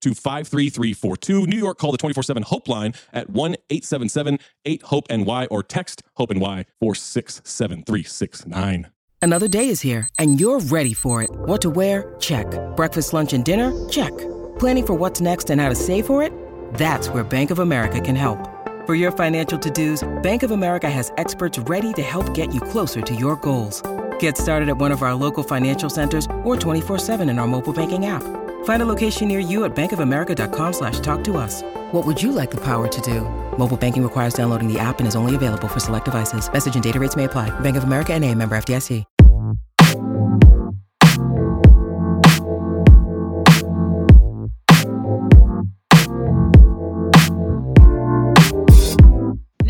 [0.00, 1.46] to 53342.
[1.46, 5.62] New York, call the 24 7 Hope line at 1 877 8 Hope NY or
[5.62, 8.88] text Hope NY 467369.
[9.22, 11.28] Another day is here, and you're ready for it.
[11.30, 12.14] What to wear?
[12.20, 12.46] Check.
[12.74, 13.70] Breakfast, lunch, and dinner?
[13.90, 14.16] Check.
[14.58, 16.32] Planning for what's next and how to save for it?
[16.74, 18.38] That's where Bank of America can help.
[18.86, 22.62] For your financial to dos, Bank of America has experts ready to help get you
[22.62, 23.82] closer to your goals.
[24.18, 28.06] Get started at one of our local financial centers or 24-7 in our mobile banking
[28.06, 28.22] app.
[28.64, 31.62] Find a location near you at bankofamerica.com slash talk to us.
[31.92, 33.20] What would you like the power to do?
[33.58, 36.50] Mobile banking requires downloading the app and is only available for select devices.
[36.50, 37.50] Message and data rates may apply.
[37.60, 39.04] Bank of America and a member FDIC.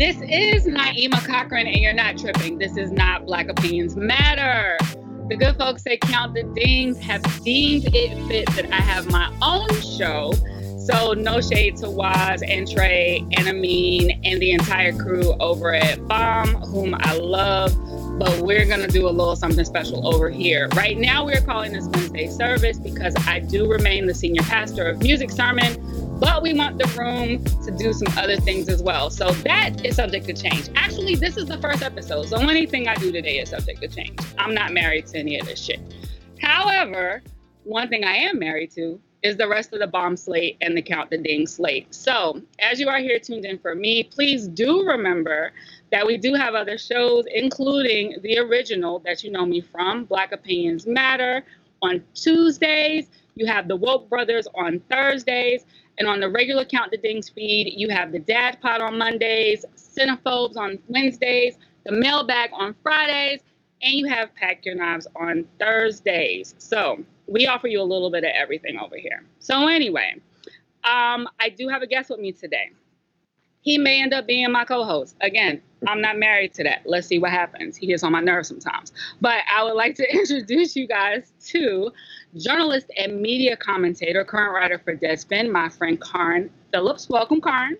[0.01, 2.57] This is Naima Cochrane, and you're not tripping.
[2.57, 4.75] This is not Black Opinions Matter.
[5.31, 9.33] The good folks at Count the Dings have deemed it fit that I have my
[9.41, 10.33] own show.
[10.77, 16.05] So, no shade to Waz and Trey and Amin and the entire crew over at
[16.05, 17.71] Bomb, whom I love.
[18.19, 20.67] But we're going to do a little something special over here.
[20.75, 24.99] Right now, we're calling this Wednesday service because I do remain the senior pastor of
[24.99, 29.09] Music Sermon, but we want the room to do some other things as well.
[29.09, 30.69] So that is subject to change.
[30.75, 32.27] Actually, this is the first episode.
[32.27, 34.19] So anything I do today is subject to change.
[34.37, 35.79] I'm not married to any of this shit.
[36.39, 37.23] However,
[37.63, 40.81] one thing I am married to is the rest of the bomb slate and the
[40.81, 41.93] count the ding slate.
[41.93, 45.53] So, as you are here tuned in for me, please do remember
[45.91, 50.31] that we do have other shows, including the original that you know me from, Black
[50.31, 51.43] Opinions Matter,
[51.81, 53.07] on Tuesdays.
[53.35, 55.65] You have the Woke Brothers on Thursdays.
[55.97, 59.65] And on the regular Count the Dings feed, you have the Dad Pod on Mondays,
[59.75, 63.41] Cinephobes on Wednesdays, the Mailbag on Fridays,
[63.83, 66.55] and you have Pack Your Knives on Thursdays.
[66.57, 69.23] So we offer you a little bit of everything over here.
[69.39, 70.15] So anyway,
[70.83, 72.71] um, I do have a guest with me today.
[73.61, 75.15] He may end up being my co-host.
[75.21, 76.81] Again, I'm not married to that.
[76.85, 77.77] Let's see what happens.
[77.77, 78.91] He gets on my nerves sometimes.
[79.21, 81.91] But I would like to introduce you guys to
[82.35, 87.07] journalist and media commentator, current writer for Deadspin, my friend Carron Phillips.
[87.09, 87.77] Welcome, Carron.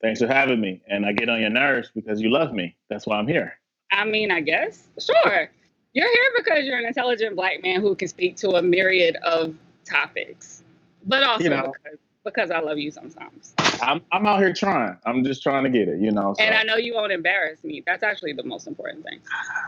[0.00, 0.80] Thanks for having me.
[0.88, 2.76] And I get on your nerves because you love me.
[2.88, 3.58] That's why I'm here.
[3.92, 4.86] I mean, I guess.
[4.98, 5.50] Sure.
[5.92, 9.54] You're here because you're an intelligent black man who can speak to a myriad of
[9.84, 10.62] topics,
[11.04, 13.54] but also you know, because, because, I love you sometimes.
[13.82, 14.96] I'm, I'm out here trying.
[15.04, 16.34] I'm just trying to get it, you know.
[16.36, 16.44] So.
[16.44, 17.82] And I know you won't embarrass me.
[17.86, 19.20] That's actually the most important thing.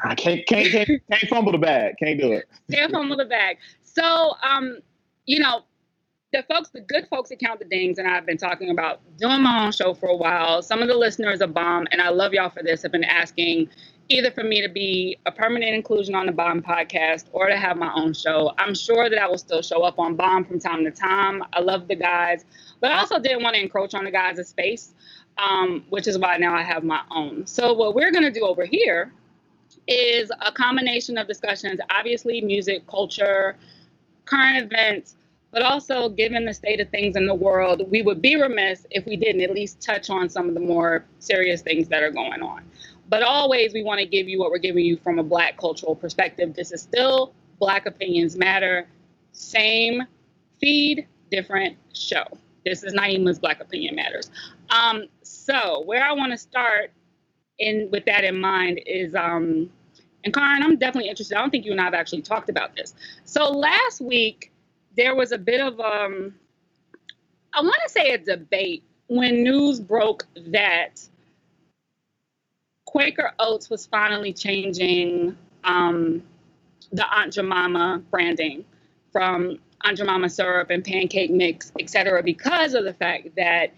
[0.04, 1.94] I can't can't can't, can't fumble the bag.
[1.98, 2.44] Can't do it.
[2.70, 3.58] Can't fumble the bag.
[3.82, 4.78] So, um,
[5.26, 5.62] you know,
[6.32, 9.42] the folks, the good folks at Count the Dings, and I've been talking about doing
[9.42, 10.62] my own show for a while.
[10.62, 13.68] Some of the listeners of Bomb, and I love y'all for this, have been asking
[14.08, 17.76] either for me to be a permanent inclusion on the Bomb podcast or to have
[17.76, 18.52] my own show.
[18.58, 21.42] I'm sure that I will still show up on Bomb from time to time.
[21.52, 22.44] I love the guys,
[22.82, 24.92] but I also didn't want to encroach on the guys' space,
[25.38, 27.46] um, which is why now I have my own.
[27.46, 29.12] So, what we're going to do over here
[29.88, 33.56] is a combination of discussions obviously, music, culture,
[34.26, 35.16] current events.
[35.52, 39.06] But also, given the state of things in the world, we would be remiss if
[39.06, 42.42] we didn't at least touch on some of the more serious things that are going
[42.42, 42.62] on.
[43.08, 45.94] but always we want to give you what we're giving you from a Black cultural
[45.94, 46.54] perspective.
[46.54, 48.88] This is still Black Opinions Matter.
[49.32, 50.02] Same
[50.60, 52.24] feed, different show.
[52.64, 54.30] This is Naima's Black Opinion Matters.
[54.70, 56.92] Um, so where I want to start
[57.58, 59.70] in with that in mind is um,
[60.24, 61.36] and Carron, I'm definitely interested.
[61.36, 62.94] I don't think you and I have actually talked about this.
[63.24, 64.52] So last week
[64.96, 66.34] there was a bit of um,
[67.52, 71.00] I want to say a debate when news broke that
[72.86, 76.22] Quaker Oats was finally changing um,
[76.92, 78.64] the Aunt Jemima branding
[79.12, 83.72] from Aunt Jemima syrup and pancake mix, et cetera, because of the fact that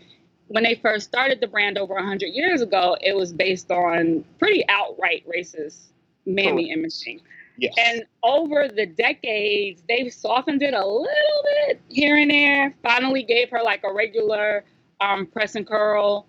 [0.48, 4.64] when they first started the brand over 100 years ago, it was based on pretty
[4.68, 5.86] outright racist
[6.26, 6.78] mammy oh.
[6.78, 7.20] imaging.
[7.56, 7.74] Yes.
[7.78, 12.74] And over the decades, they've softened it a little bit here and there.
[12.82, 14.64] Finally, gave her like a regular
[15.00, 16.26] um, press and curl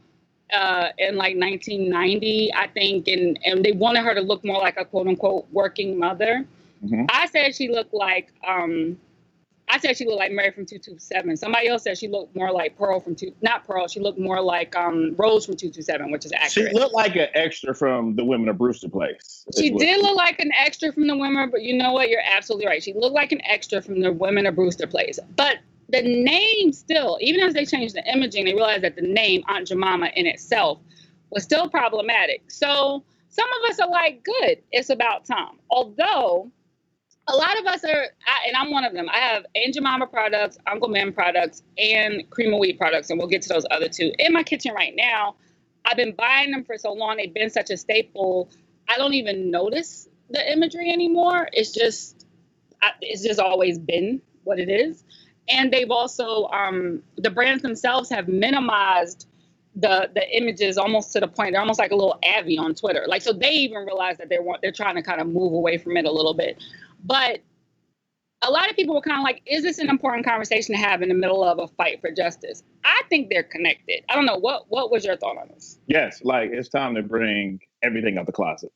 [0.53, 4.77] uh, in like 1990, I think, and and they wanted her to look more like
[4.77, 6.45] a quote unquote working mother.
[6.83, 7.05] Mm-hmm.
[7.09, 8.97] I said she looked like um,
[9.67, 11.37] I said she looked like Mary from 227.
[11.37, 13.87] Somebody else said she looked more like Pearl from two, not Pearl.
[13.87, 16.69] She looked more like um, Rose from 227, which is accurate.
[16.71, 19.45] She looked like an extra from the Women of Brewster Place.
[19.57, 22.09] She did look like an extra from the Women, but you know what?
[22.09, 22.83] You're absolutely right.
[22.83, 25.19] She looked like an extra from the Women of Brewster Place.
[25.35, 25.57] But
[25.89, 29.67] the name still, even as they changed the imaging, they realized that the name Aunt
[29.67, 30.79] Jemima in itself
[31.31, 32.51] was still problematic.
[32.51, 35.57] So some of us are like, good, it's about time.
[35.69, 36.51] Although
[37.27, 39.07] a lot of us are, I, and I'm one of them.
[39.09, 43.27] I have Aunt Jemima products, Uncle Ben products, and Cream of Wheat products, and we'll
[43.27, 45.35] get to those other two in my kitchen right now.
[45.83, 48.49] I've been buying them for so long; they've been such a staple.
[48.87, 51.49] I don't even notice the imagery anymore.
[51.51, 52.25] It's just,
[53.01, 55.03] it's just always been what it is.
[55.49, 59.27] And they've also, um, the brands themselves have minimized
[59.75, 63.03] the the images almost to the point they're almost like a little Avi on Twitter.
[63.07, 65.97] Like so, they even realize that they're they're trying to kind of move away from
[65.97, 66.63] it a little bit.
[67.05, 67.41] But
[68.41, 71.01] a lot of people were kind of like, is this an important conversation to have
[71.01, 72.63] in the middle of a fight for justice?
[72.83, 74.03] I think they're connected.
[74.09, 74.37] I don't know.
[74.37, 75.79] What what was your thought on this?
[75.87, 78.71] Yes, like it's time to bring everything out the closet.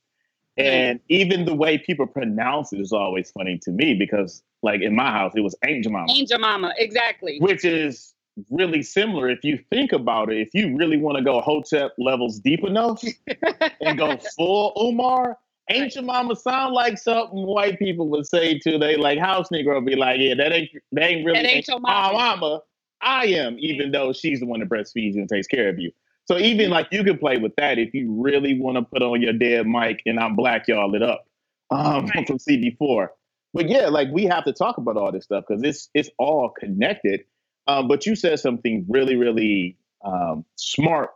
[0.60, 0.64] Mm.
[0.64, 4.96] And even the way people pronounce it is always funny to me because, like in
[4.96, 6.12] my house, it was Angel Mama.
[6.12, 7.38] Angel Mama, exactly.
[7.40, 8.14] Which is
[8.50, 10.40] really similar if you think about it.
[10.40, 13.04] If you really want to go Hotep levels deep enough
[13.81, 15.38] and go full Umar,
[15.69, 19.86] Ain't your mama sound like something white people would say to they like house Negro
[19.86, 22.18] be like, yeah, that ain't that ain't really that ain't your mama.
[22.18, 22.62] mama.
[23.01, 25.92] I am, even though she's the one that breastfeeds you and takes care of you.
[26.25, 29.21] So even like you can play with that if you really want to put on
[29.21, 31.25] your dead mic and I'm black y'all it up
[31.71, 32.27] um, right.
[32.27, 33.07] from CD4.
[33.54, 36.50] But yeah, like we have to talk about all this stuff because it's it's all
[36.50, 37.21] connected.
[37.68, 41.10] Um, but you said something really really um, smart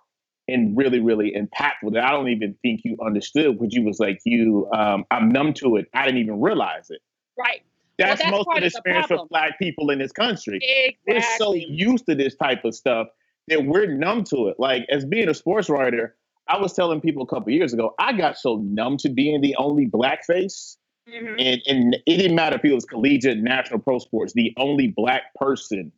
[0.47, 4.19] and really, really impactful that I don't even think you understood because you was like,
[4.25, 5.87] you, um, I'm numb to it.
[5.93, 7.01] I didn't even realize it.
[7.37, 7.61] Right.
[7.97, 10.59] That's, well, that's most of the experience for black people in this country.
[10.61, 11.13] Exactly.
[11.13, 13.07] We're so used to this type of stuff
[13.47, 14.55] that we're numb to it.
[14.59, 16.15] Like as being a sports writer,
[16.47, 19.55] I was telling people a couple years ago, I got so numb to being the
[19.57, 20.77] only black face.
[21.09, 21.35] Mm-hmm.
[21.37, 25.33] And, and it didn't matter if it was collegiate, national pro sports, the only black
[25.35, 25.91] person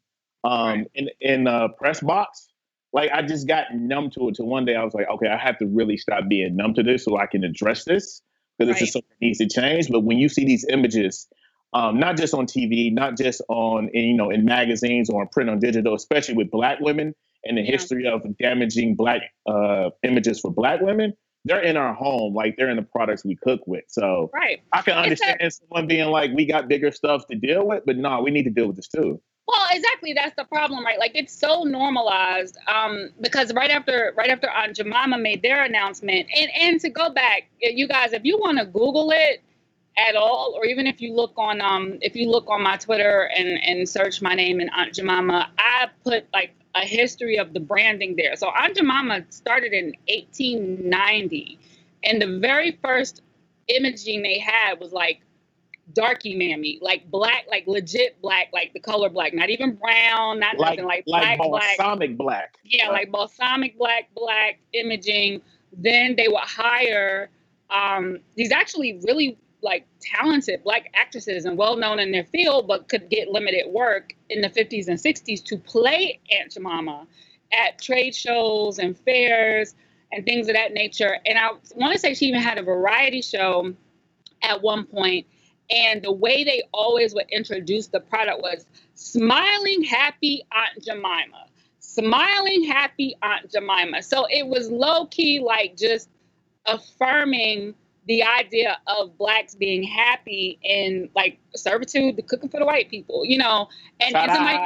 [0.43, 0.91] um, right.
[0.95, 2.47] in in uh, press box
[2.95, 4.35] like I just got numb to it.
[4.35, 6.83] To one day I was like, okay, I have to really stop being numb to
[6.83, 8.21] this so I can address this
[8.57, 8.79] because right.
[8.79, 9.89] this is something that needs to change.
[9.89, 11.27] But when you see these images,
[11.73, 15.27] um, not just on TV, not just on in, you know in magazines or in
[15.27, 17.71] print on digital, especially with Black women and the yeah.
[17.71, 22.69] history of damaging Black uh, images for Black women, they're in our home, like they're
[22.69, 23.83] in the products we cook with.
[23.89, 24.61] So right.
[24.71, 27.97] I can understand that- someone being like, we got bigger stuff to deal with, but
[27.97, 29.21] no, we need to deal with this too.
[29.47, 30.13] Well, exactly.
[30.13, 30.99] That's the problem, right?
[30.99, 36.27] Like it's so normalized um, because right after right after Aunt Jemima made their announcement,
[36.35, 39.43] and and to go back, you guys, if you want to Google it
[39.97, 43.29] at all, or even if you look on um if you look on my Twitter
[43.37, 47.59] and and search my name and Aunt Jemima, I put like a history of the
[47.59, 48.35] branding there.
[48.37, 51.59] So Aunt Jemima started in 1890,
[52.03, 53.21] and the very first
[53.67, 55.21] imaging they had was like
[55.93, 60.57] darky mammy, like black, like legit black, like the color black, not even brown, not
[60.57, 62.57] like, nothing like, like black, balsamic black.
[62.63, 62.93] Yeah, right.
[62.93, 65.41] like balsamic black, black imaging.
[65.77, 67.29] Then they would hire
[67.69, 72.87] um, these actually really like talented black actresses and well known in their field, but
[72.87, 77.07] could get limited work in the 50s and 60s to play Aunt Jemima
[77.51, 79.75] at trade shows and fairs
[80.11, 81.17] and things of that nature.
[81.25, 83.73] And I want to say she even had a variety show
[84.43, 85.25] at one point
[85.69, 91.47] and the way they always would introduce the product was smiling, happy Aunt Jemima.
[91.79, 94.03] Smiling, happy Aunt Jemima.
[94.03, 96.09] So it was low key, like just
[96.65, 97.73] affirming
[98.07, 103.25] the idea of blacks being happy in like servitude, the cooking for the white people,
[103.25, 103.67] you know,
[103.99, 104.57] and, and somebody,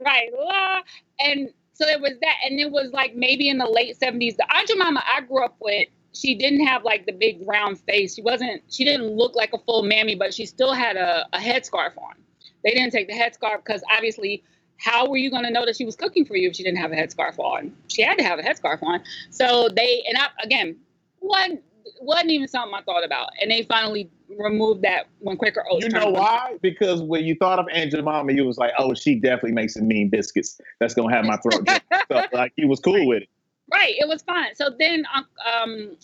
[0.00, 0.80] right, la,
[1.18, 4.36] and so it was that, and it was like maybe in the late seventies.
[4.36, 8.14] The Aunt Jemima I grew up with, she didn't have like the big round face.
[8.14, 11.38] She wasn't, she didn't look like a full mammy, but she still had a, a
[11.38, 12.14] headscarf on.
[12.64, 14.42] They didn't take the headscarf because obviously
[14.78, 16.78] how were you going to know that she was cooking for you if she didn't
[16.78, 17.74] have a headscarf on?
[17.88, 19.02] She had to have a headscarf on.
[19.30, 20.76] So they, and I, again,
[21.20, 21.58] one
[22.00, 23.30] wasn't even something I thought about.
[23.40, 25.84] And they finally removed that when Quaker Oats.
[25.84, 26.56] Oh, you know why?
[26.60, 29.86] Because when you thought of Aunt Jemima, you was like, oh, she definitely makes some
[29.86, 30.60] mean biscuits.
[30.80, 31.68] That's gonna have my throat.
[32.12, 33.28] so, like he was cool with it.
[33.70, 33.94] Right.
[33.98, 34.54] It was fine.
[34.54, 35.04] So then,
[35.62, 35.96] um,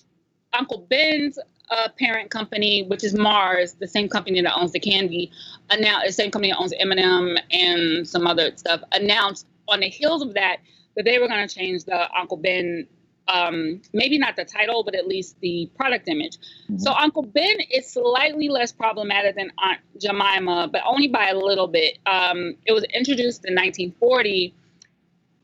[0.53, 1.39] Uncle Ben's
[1.71, 5.31] uh, parent company, which is Mars, the same company that owns the candy,
[5.71, 10.23] announced the same company that owns M&M and some other stuff, announced on the heels
[10.23, 10.59] of that
[10.97, 12.87] that they were going to change the Uncle Ben
[13.29, 16.39] um, maybe not the title, but at least the product image.
[16.39, 16.79] Mm-hmm.
[16.79, 21.69] So Uncle Ben is slightly less problematic than Aunt Jemima, but only by a little
[21.69, 21.99] bit.
[22.07, 24.55] Um, it was introduced in 1940.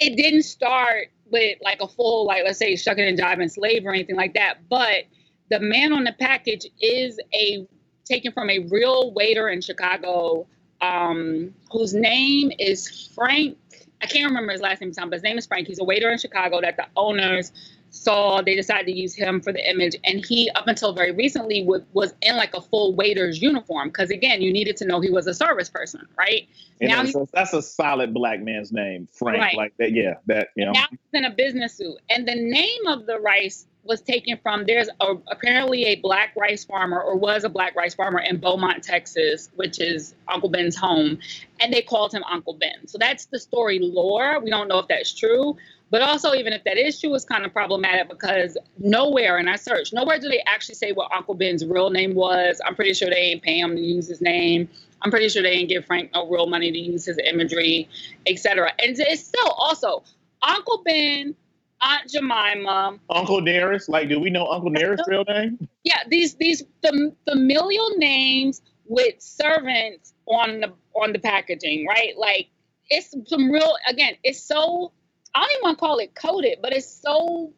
[0.01, 3.93] It didn't start with like a full, like let's say, shucking and jiving slave or
[3.93, 4.69] anything like that.
[4.69, 5.05] But
[5.51, 7.67] the man on the package is a
[8.05, 10.47] taken from a real waiter in Chicago,
[10.81, 13.59] um, whose name is Frank
[14.01, 15.67] I can't remember his last name, but his name is Frank.
[15.67, 17.53] He's a waiter in Chicago that the owners
[17.91, 18.43] saw.
[18.43, 21.85] They decided to use him for the image, and he, up until very recently, would,
[21.93, 25.27] was in like a full waiter's uniform because again, you needed to know he was
[25.27, 26.49] a service person, right?
[26.81, 29.39] And now that's, that's a solid black man's name, Frank.
[29.41, 29.57] Right.
[29.57, 30.15] Like that, yeah.
[30.27, 30.73] That you know.
[30.73, 34.67] Now he's in a business suit, and the name of the rice was taken from
[34.67, 38.85] there's a, apparently a black rice farmer or was a black rice farmer in Beaumont,
[38.85, 41.19] Texas, which is Uncle Ben's home,
[41.61, 42.87] and they called him Uncle Ben.
[42.87, 44.41] So that's the story lore.
[44.41, 45.57] We don't know if that's true,
[45.91, 49.93] but also even if that issue it's kind of problematic because nowhere, and I searched,
[49.93, 52.61] nowhere do they actually say what Uncle Ben's real name was.
[52.65, 54.69] I'm pretty sure they ain't pay him to use his name.
[55.03, 57.89] I'm pretty sure they ain't give Frank no real money to use his imagery,
[58.27, 58.73] etc.
[58.79, 60.03] And it's still also
[60.43, 61.35] Uncle Ben
[61.81, 63.89] Aunt Jemima, Uncle Nearest.
[63.89, 65.69] Like, do we know Uncle Nearest's real name?
[65.85, 72.17] Yeah, these these the familial names with servants on the on the packaging, right?
[72.17, 72.49] Like,
[72.91, 73.77] it's some real.
[73.89, 74.93] Again, it's so.
[75.39, 77.53] I don't even want to call it coded, but it's so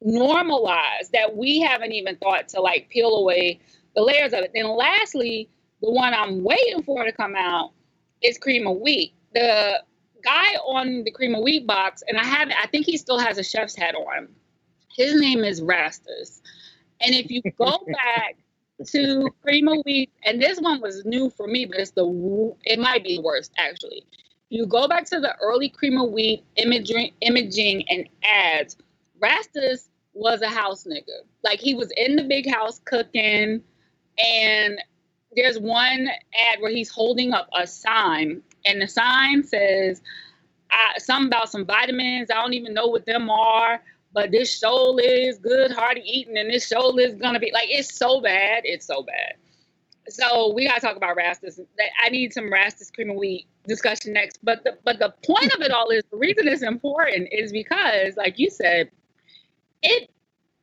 [0.00, 3.60] normalized that we haven't even thought to like peel away
[3.96, 4.52] the layers of it.
[4.54, 5.48] Then, lastly,
[5.82, 7.72] the one I'm waiting for to come out
[8.22, 9.14] is cream of wheat.
[9.34, 9.82] The
[10.22, 13.36] guy on the cream of wheat box, and I have I think he still has
[13.36, 14.28] a chef's hat on.
[14.96, 16.40] His name is Rastus.
[17.00, 18.36] And if you go back
[18.90, 22.78] to cream of wheat, and this one was new for me, but it's the it
[22.78, 24.06] might be the worst actually.
[24.54, 28.76] You go back to the early cream of wheat imaging, imaging and ads.
[29.20, 31.26] Rastus was a house nigga.
[31.42, 33.60] Like he was in the big house cooking,
[34.16, 34.78] and
[35.34, 40.00] there's one ad where he's holding up a sign and the sign says
[40.70, 42.30] uh, something about some vitamins.
[42.30, 43.82] I don't even know what them are,
[44.12, 47.92] but this show is good, hearty eating, and this show is gonna be like it's
[47.92, 49.34] so bad, it's so bad.
[50.08, 51.58] So we gotta talk about Rastus.
[52.02, 54.38] I need some Rastus cream of wheat discussion next.
[54.42, 58.16] But the but the point of it all is the reason it's important is because,
[58.16, 58.90] like you said,
[59.82, 60.10] it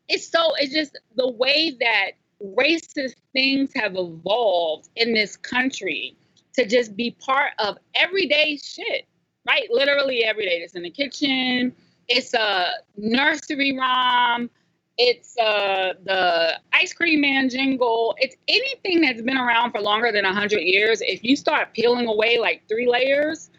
[0.07, 2.11] it's so it's just the way that
[2.43, 6.15] racist things have evolved in this country
[6.53, 9.05] to just be part of everyday shit,
[9.47, 9.67] right?
[9.71, 10.57] Literally every day.
[10.57, 11.73] It's in the kitchen.
[12.07, 14.49] It's a nursery rhyme.
[14.97, 18.15] It's uh, the ice cream man jingle.
[18.19, 21.01] It's anything that's been around for longer than 100 years.
[21.01, 23.49] If you start peeling away like three layers,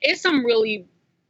[0.00, 0.86] it's some really,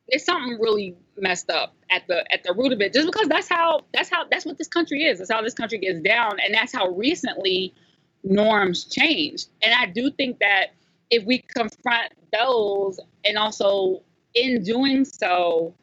[0.08, 2.92] it's something really messed up at the at the root of it.
[2.92, 5.18] Just because that's how that's how that's what this country is.
[5.18, 7.74] That's how this country gets down, and that's how recently
[8.22, 9.48] norms changed.
[9.62, 10.68] And I do think that
[11.10, 14.02] if we confront those and also
[14.34, 15.74] in doing so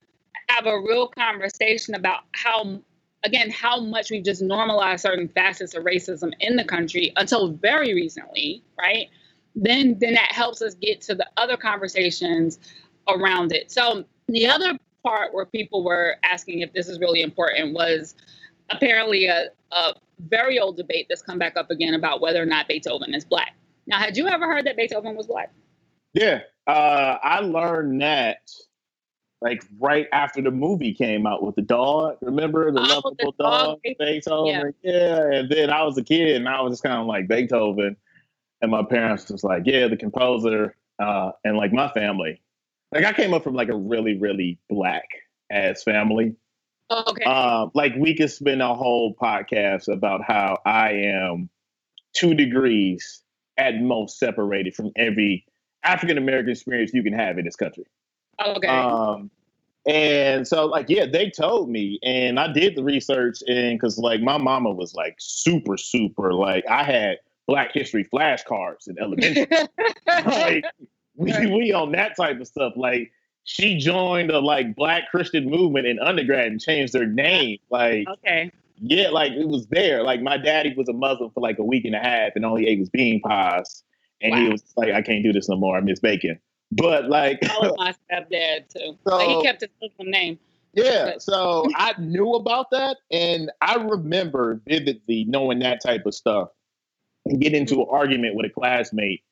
[0.49, 2.79] have a real conversation about how
[3.23, 7.93] again how much we've just normalized certain facets of racism in the country until very
[7.93, 9.07] recently right?
[9.55, 12.59] Then then that helps us get to the other conversations
[13.09, 13.71] around it.
[13.71, 18.15] So the other part where people were asking if this is really important was
[18.69, 22.67] apparently a, a very old debate that's come back up again about whether or not
[22.67, 23.55] beethoven is black.
[23.87, 25.51] Now, had you ever heard that Beethoven was black?
[26.13, 28.39] Yeah, uh, I learned that
[29.41, 32.17] like right after the movie came out with the dog.
[32.21, 34.73] Remember the oh, lovable the dog, dog, Beethoven?
[34.81, 34.91] Yeah.
[34.91, 35.39] yeah.
[35.39, 37.95] And then I was a kid and I was just kind of like Beethoven.
[38.61, 42.41] And my parents was like, yeah, the composer, uh, and like my family.
[42.91, 45.07] Like I came up from like a really, really black
[45.51, 46.35] ass family.
[46.89, 47.23] Okay.
[47.25, 51.49] Um, like we could spend a whole podcast about how I am
[52.13, 53.21] two degrees
[53.57, 55.45] at most separated from every
[55.83, 57.85] African American experience you can have in this country.
[58.39, 58.67] Okay.
[58.67, 59.31] Um,
[59.87, 64.21] and so, like, yeah, they told me, and I did the research, and because like
[64.21, 69.47] my mama was like super, super, like I had Black History flashcards in elementary.
[70.25, 70.65] like
[71.15, 72.73] we we on that type of stuff.
[72.75, 73.11] Like
[73.45, 77.57] she joined a like Black Christian movement in undergrad and changed their name.
[77.71, 78.51] Like okay.
[78.79, 80.03] yeah, like it was there.
[80.03, 82.57] Like my daddy was a Muslim for like a week and a half, and all
[82.57, 83.83] he ate was bean pies,
[84.21, 85.77] and he was like, I can't do this no more.
[85.77, 86.39] I miss bacon.
[86.71, 88.97] But like, That was my stepdad too.
[89.03, 90.39] but he kept his Muslim name.
[90.73, 96.49] Yeah, so I knew about that, and I remember vividly knowing that type of stuff
[97.25, 97.81] and get into mm-hmm.
[97.81, 99.23] an argument with a classmate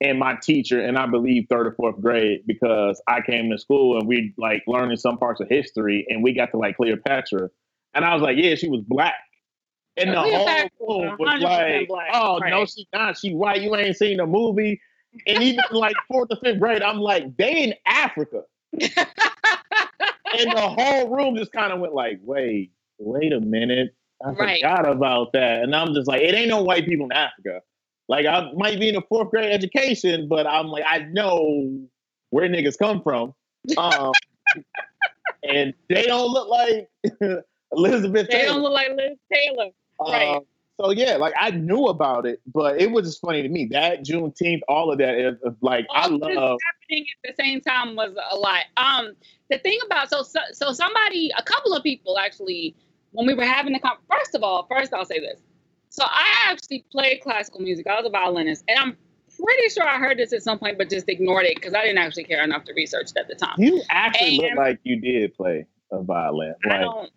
[0.00, 3.98] and my teacher, and I believe third or fourth grade because I came to school
[3.98, 7.50] and we like learning some parts of history, and we got to like Cleopatra,
[7.94, 9.14] and I was like, yeah, she was black.
[9.96, 12.70] And the whole room was was 100% like, black, "Oh no, right.
[12.70, 13.18] she not.
[13.18, 13.60] She white.
[13.60, 14.80] You ain't seen the movie."
[15.26, 18.90] And even like fourth or fifth grade, I'm like, "They in Africa." and
[20.52, 23.94] the whole room just kind of went like, wait, wait a minute.
[24.24, 24.60] I Right.
[24.62, 25.62] forgot about that.
[25.62, 27.62] And I'm just like, it ain't no white people in Africa.
[28.08, 31.80] Like I might be in a fourth grade education, but I'm like, I know
[32.30, 33.34] where niggas come from.
[33.76, 34.12] Um,
[35.42, 36.88] and they don't look like
[37.72, 38.46] Elizabeth they Taylor.
[38.54, 39.70] don't look like Liz Taylor.
[40.00, 40.40] right.
[40.80, 43.66] So yeah, like I knew about it, but it was just funny to me.
[43.70, 47.42] That Juneteenth, all of that is is like I All this love happening at the
[47.42, 48.64] same time was a lot.
[48.78, 49.12] Um,
[49.50, 52.74] the thing about so so, so somebody, a couple of people actually,
[53.12, 55.40] when we were having the con- first of all, first I'll say this.
[55.90, 57.86] So I actually played classical music.
[57.86, 58.96] I was a violinist, and I'm
[59.38, 61.98] pretty sure I heard this at some point, but just ignored it because I didn't
[61.98, 63.56] actually care enough to research it at the time.
[63.58, 66.54] you actually look like you did play a violin.
[66.64, 67.10] I don't,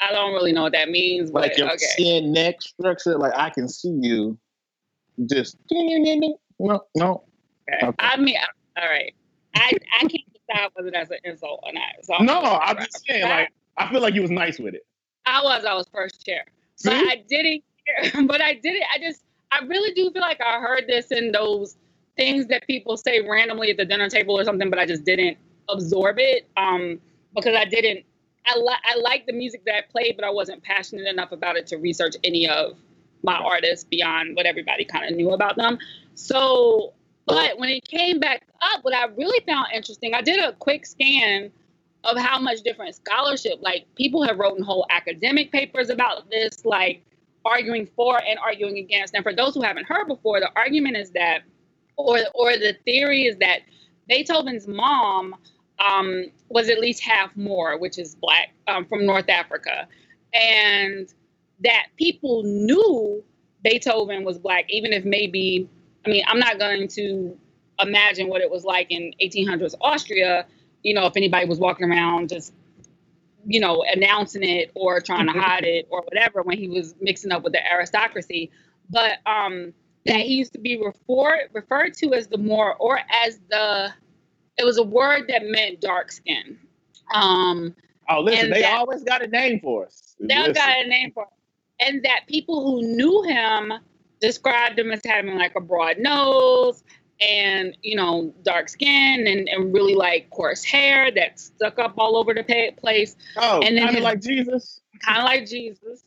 [0.00, 1.86] I don't really know what that means, but like your okay.
[1.96, 4.38] chin neck structure, like I can see you
[5.26, 7.24] just no, no.
[7.70, 7.86] okay.
[7.86, 7.96] okay.
[7.98, 8.36] I mean,
[8.76, 9.14] all right.
[9.54, 11.82] I I can't decide whether that's an insult or not.
[12.02, 14.86] So No, I'm just saying, like I feel like you was nice with it.
[15.26, 16.44] I was, I was first chair.
[16.84, 17.10] But See?
[17.10, 17.64] I didn't.
[18.26, 18.82] But I did it.
[18.92, 21.76] I just, I really do feel like I heard this in those
[22.16, 25.38] things that people say randomly at the dinner table or something, but I just didn't
[25.68, 26.98] absorb it um,
[27.34, 28.04] because I didn't.
[28.46, 31.56] I, li- I like the music that I played, but I wasn't passionate enough about
[31.56, 32.76] it to research any of
[33.22, 35.78] my artists beyond what everybody kind of knew about them.
[36.14, 36.94] So,
[37.26, 40.86] but when it came back up, what I really found interesting, I did a quick
[40.86, 41.50] scan
[42.04, 47.02] of how much different scholarship, like people have written whole academic papers about this, like
[47.44, 49.14] arguing for and arguing against.
[49.14, 51.40] And for those who haven't heard before, the argument is that,
[51.96, 53.60] or or the theory is that
[54.08, 55.34] Beethoven's mom
[55.78, 59.88] um, was at least half Moor, which is black, um, from North Africa,
[60.32, 61.12] and
[61.60, 63.24] that people knew
[63.62, 65.68] Beethoven was black, even if maybe,
[66.04, 67.36] I mean, I'm not going to
[67.80, 70.46] imagine what it was like in 1800s Austria
[70.86, 72.52] you know, if anybody was walking around just,
[73.44, 77.32] you know, announcing it or trying to hide it or whatever when he was mixing
[77.32, 78.52] up with the aristocracy.
[78.88, 83.40] But um, that he used to be refer- referred to as the Moor or as
[83.50, 83.92] the,
[84.58, 86.58] it was a word that meant dark skin.
[87.14, 87.74] Um,
[88.08, 90.14] Oh, listen, they that- always got a name for us.
[90.20, 90.54] they Listen.
[90.54, 91.32] got a name for us.
[91.80, 93.72] And that people who knew him
[94.20, 96.84] described him as having like a broad nose
[97.20, 102.16] and, you know, dark skin and, and really like coarse hair that stuck up all
[102.16, 102.44] over the
[102.78, 104.80] place, oh, and then kind of like Jesus.
[105.00, 106.04] kind of like Jesus.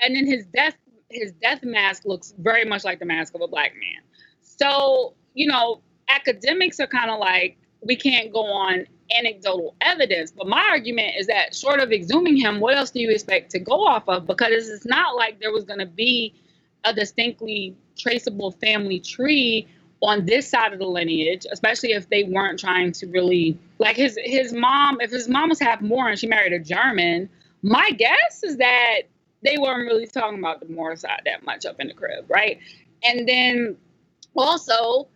[0.00, 0.76] And then his death
[1.10, 4.02] his death mask looks very much like the mask of a black man.
[4.40, 10.32] So, you know, academics are kind of like, we can't go on anecdotal evidence.
[10.32, 13.58] But my argument is that short of exhuming him, what else do you expect to
[13.58, 14.26] go off of?
[14.26, 16.34] Because it's not like there was going to be
[16.84, 19.66] a distinctly traceable family tree
[20.02, 24.18] on this side of the lineage, especially if they weren't trying to really like his
[24.22, 25.00] his mom.
[25.00, 27.28] If his mom was half Moor and she married a German,
[27.62, 29.02] my guess is that
[29.42, 32.58] they weren't really talking about the Moor side that much up in the crib, right?
[33.02, 33.76] And then
[34.36, 35.08] also,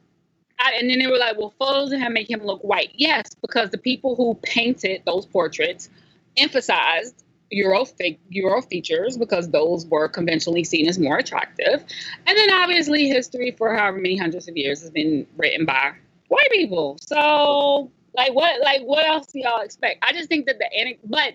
[0.59, 2.91] and then they were like, well, photos of him make him look white.
[2.95, 5.89] Yes, because the people who painted those portraits
[6.37, 11.85] emphasized Euro fake Euro features because those were conventionally seen as more attractive.
[12.27, 15.93] And then obviously history for however many hundreds of years has been written by
[16.29, 16.99] white people.
[17.01, 20.05] So like what like what else do y'all expect?
[20.07, 21.35] I just think that the but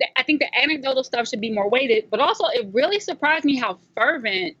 [0.00, 3.44] the, I think the anecdotal stuff should be more weighted, but also it really surprised
[3.44, 4.56] me how fervent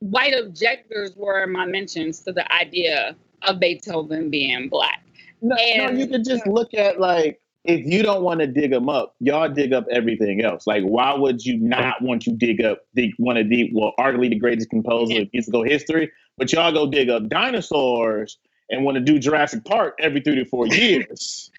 [0.00, 5.02] white objectors were in my mentions to the idea of Beethoven being black.
[5.40, 8.88] No, no, you could just look at like if you don't want to dig them
[8.88, 10.66] up, y'all dig up everything else.
[10.66, 14.28] Like, why would you not want to dig up, dig, want to dig, well, arguably
[14.28, 18.38] the greatest composer of musical history, but y'all go dig up dinosaurs
[18.70, 21.50] and want to do Jurassic Park every three to four years.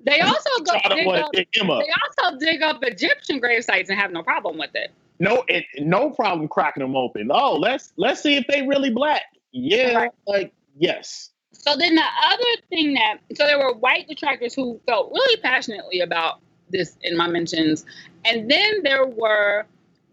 [0.00, 1.48] they also go dig up, dig.
[1.52, 4.92] They also dig up Egyptian grave sites and have no problem with it.
[5.18, 7.28] No, it, no problem cracking them open.
[7.30, 9.24] Oh, let's let's see if they really black.
[9.52, 10.10] Yeah, right.
[10.26, 11.30] like yes.
[11.52, 16.00] So then the other thing that so there were white detractors who felt really passionately
[16.00, 16.40] about
[16.70, 17.84] this in my mentions,
[18.24, 19.66] and then there were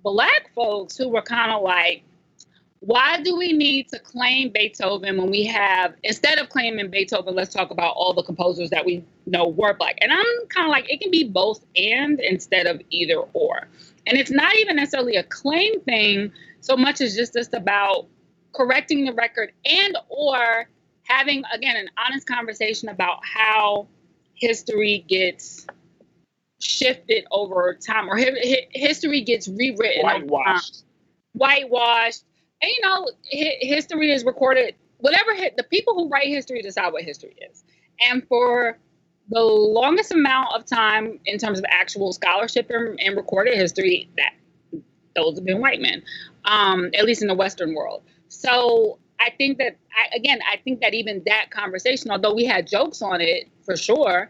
[0.03, 2.03] black folks who were kind of like,
[2.80, 7.53] why do we need to claim Beethoven when we have instead of claiming Beethoven, let's
[7.53, 9.97] talk about all the composers that we know were black.
[10.01, 13.67] And I'm kind of like it can be both and instead of either or.
[14.06, 18.08] And it's not even necessarily a claim thing so much as just just about
[18.58, 20.67] correcting the record and or
[21.04, 23.88] having again an honest conversation about how
[24.34, 25.65] history gets
[26.60, 30.84] shifted over time or hi- history gets rewritten whitewashed.
[31.34, 32.24] Whitewashed.
[32.62, 36.91] And you know hi- history is recorded whatever hit the people who write history decide
[36.91, 37.63] what history is.
[38.10, 38.80] And for
[39.30, 44.34] the longest amount of time in terms of actual scholarship and, and recorded history that
[45.15, 46.02] those have been white men
[46.46, 50.82] um, at least in the western world so I think that I, again, I think
[50.82, 54.30] that even that conversation, although we had jokes on it for sure,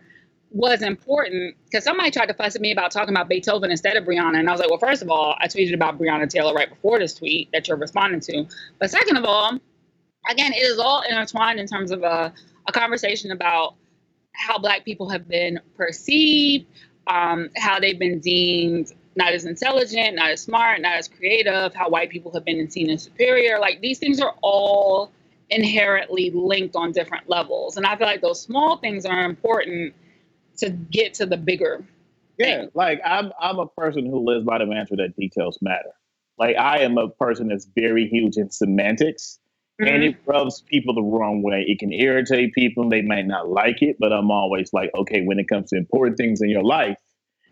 [0.49, 1.55] was important.
[1.65, 4.49] Because somebody tried to fuss at me about talking about Beethoven instead of Breonna, and
[4.49, 7.15] I was like, well, first of all, I tweeted about Breonna Taylor right before this
[7.15, 8.45] tweet that you're responding to,
[8.79, 9.59] but second of all,
[10.29, 12.33] again, it is all intertwined in terms of a,
[12.67, 13.75] a conversation about
[14.33, 16.67] how Black people have been perceived,
[17.07, 21.89] um, how they've been deemed not as intelligent, not as smart, not as creative, how
[21.89, 23.59] white people have been seen as superior.
[23.59, 25.11] Like these things are all
[25.49, 27.77] inherently linked on different levels.
[27.77, 29.95] And I feel like those small things are important
[30.57, 31.83] to get to the bigger.
[32.37, 32.69] Yeah, thing.
[32.75, 35.93] like I'm I'm a person who lives by the mantra that details matter.
[36.37, 39.39] Like I am a person that's very huge in semantics.
[39.81, 39.93] Mm-hmm.
[39.93, 41.65] And it rubs people the wrong way.
[41.67, 42.87] It can irritate people.
[42.89, 46.17] They might not like it, but I'm always like, okay, when it comes to important
[46.17, 46.97] things in your life,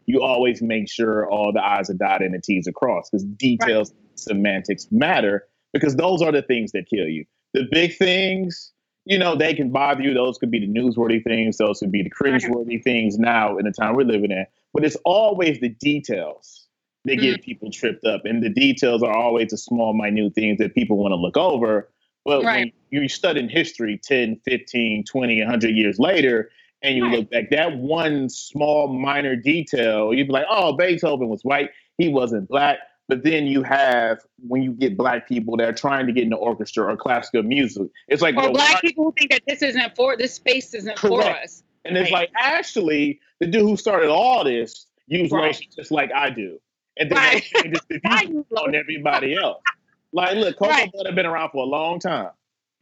[0.05, 3.23] you always make sure all the I's are dotted and the T's are crossed because
[3.23, 4.19] details, right.
[4.19, 7.25] semantics matter because those are the things that kill you.
[7.53, 8.71] The big things,
[9.05, 10.13] you know, they can bother you.
[10.13, 11.57] Those could be the newsworthy things.
[11.57, 14.45] Those could be the cringeworthy things now in the time we're living in.
[14.73, 16.67] But it's always the details
[17.05, 17.43] that get mm.
[17.43, 18.25] people tripped up.
[18.25, 21.89] And the details are always the small, minute things that people want to look over.
[22.25, 22.73] But right.
[22.91, 26.49] when you're studying history 10, 15, 20, 100 years later,
[26.85, 27.19] and you right.
[27.19, 32.09] look back, that one small minor detail, you'd be like, oh, Beethoven was white, he
[32.09, 32.77] wasn't black.
[33.07, 36.37] But then you have when you get black people that are trying to get into
[36.37, 40.17] orchestra or classical music, it's like or black people who think that this isn't for
[40.17, 41.23] this space isn't correct.
[41.23, 41.63] for us.
[41.85, 45.55] And it's like actually the dude who started all this used right.
[45.75, 46.57] just like I do,
[46.97, 47.43] and then right.
[47.71, 47.85] just
[48.57, 49.61] on everybody else.
[50.11, 50.91] Like, look, cocoa right.
[50.91, 52.31] butter been around for a long time.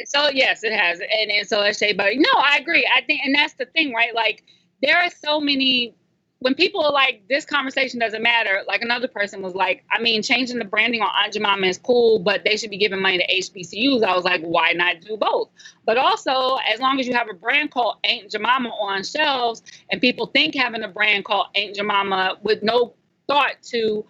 [0.07, 2.13] So yes, it has, and, and so has Shea Butter.
[2.15, 2.89] No, I agree.
[2.95, 4.13] I think, and that's the thing, right?
[4.13, 4.43] Like
[4.81, 5.95] there are so many.
[6.39, 8.63] When people are like, this conversation doesn't matter.
[8.67, 12.19] Like another person was like, I mean, changing the branding on Aunt Jemima is cool,
[12.19, 14.03] but they should be giving money to HBCUs.
[14.03, 15.47] I was like, why not do both?
[15.85, 20.01] But also, as long as you have a brand called Aunt Jemima on shelves, and
[20.01, 22.93] people think having a brand called Aunt Jemima with no
[23.25, 24.05] thought to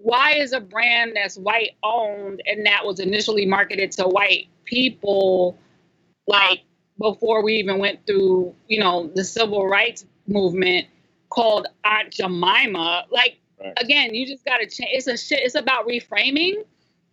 [0.00, 5.58] why is a brand that's white owned and that was initially marketed to white people
[6.26, 6.60] like
[7.00, 10.86] before we even went through, you know, the civil rights movement
[11.30, 13.04] called Aunt Jemima.
[13.10, 13.72] Like right.
[13.80, 14.90] again, you just gotta change.
[14.92, 15.40] It's a shit.
[15.40, 16.64] It's about reframing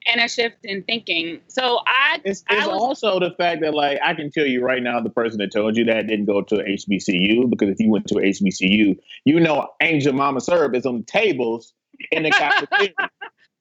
[0.08, 1.40] and a shift in thinking.
[1.48, 2.20] So I.
[2.24, 5.00] It's, it's I was, also the fact that like I can tell you right now,
[5.02, 8.16] the person that told you that didn't go to HBCU because if you went to
[8.16, 11.74] HBCU, you know, Aunt Jemima syrup is on the tables
[12.12, 12.94] in the cafeteria,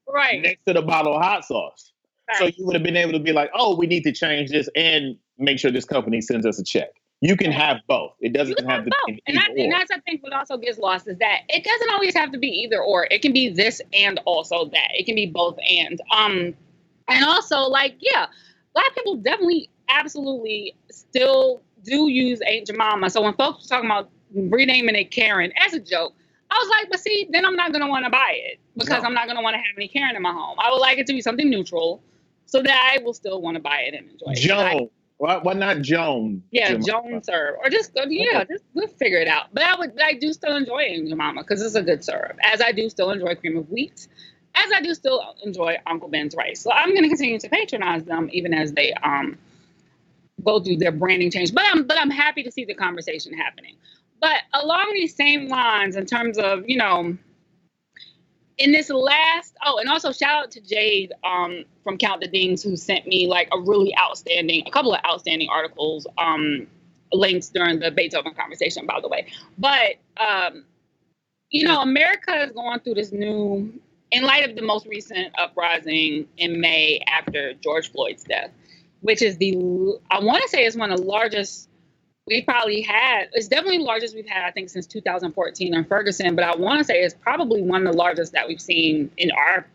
[0.08, 1.92] right next to the bottle of hot sauce.
[2.38, 4.68] So you would have been able to be like, oh, we need to change this
[4.74, 6.88] and make sure this company sends us a check.
[7.20, 8.12] You can have both.
[8.20, 9.06] It doesn't have, have, to both.
[9.06, 11.90] be and, I, and that's I think what also gets lost is that it doesn't
[11.92, 13.06] always have to be either or.
[13.10, 14.88] It can be this and also that.
[14.94, 16.00] It can be both and.
[16.14, 16.54] Um,
[17.08, 18.26] and also like yeah,
[18.74, 23.10] black people definitely absolutely still do use Aunt Jemima.
[23.10, 26.14] So when folks were talking about renaming it Karen as a joke,
[26.50, 29.08] I was like, but see, then I'm not gonna want to buy it because no.
[29.08, 30.56] I'm not gonna want to have any Karen in my home.
[30.58, 32.02] I would like it to be something neutral
[32.46, 34.36] so that I will still want to buy it and enjoy it.
[34.36, 34.90] Joan.
[35.16, 36.42] Why, why not Joan?
[36.50, 36.84] Yeah, Jemima.
[36.86, 38.54] Joan serve, or just yeah, okay.
[38.54, 39.46] just we'll figure it out.
[39.52, 42.72] But I would, I do still enjoy Jemima because it's a good serve, as I
[42.72, 44.08] do still enjoy cream of wheat,
[44.54, 46.60] as I do still enjoy Uncle Ben's rice.
[46.60, 49.38] So I'm going to continue to patronize them even as they um
[50.44, 51.54] go through their branding change.
[51.54, 53.76] But I'm, but I'm happy to see the conversation happening.
[54.24, 57.14] But along these same lines, in terms of you know,
[58.56, 62.62] in this last oh, and also shout out to Jade um, from Count the Dings
[62.62, 66.66] who sent me like a really outstanding, a couple of outstanding articles, um,
[67.12, 69.26] links during the Beethoven conversation, by the way.
[69.58, 70.64] But um,
[71.50, 73.78] you know, America is going through this new,
[74.10, 78.52] in light of the most recent uprising in May after George Floyd's death,
[79.02, 79.52] which is the
[80.10, 81.68] I want to say is one of the largest
[82.26, 86.34] we probably had it's definitely the largest we've had i think since 2014 in ferguson
[86.34, 89.30] but i want to say it's probably one of the largest that we've seen in
[89.32, 89.66] our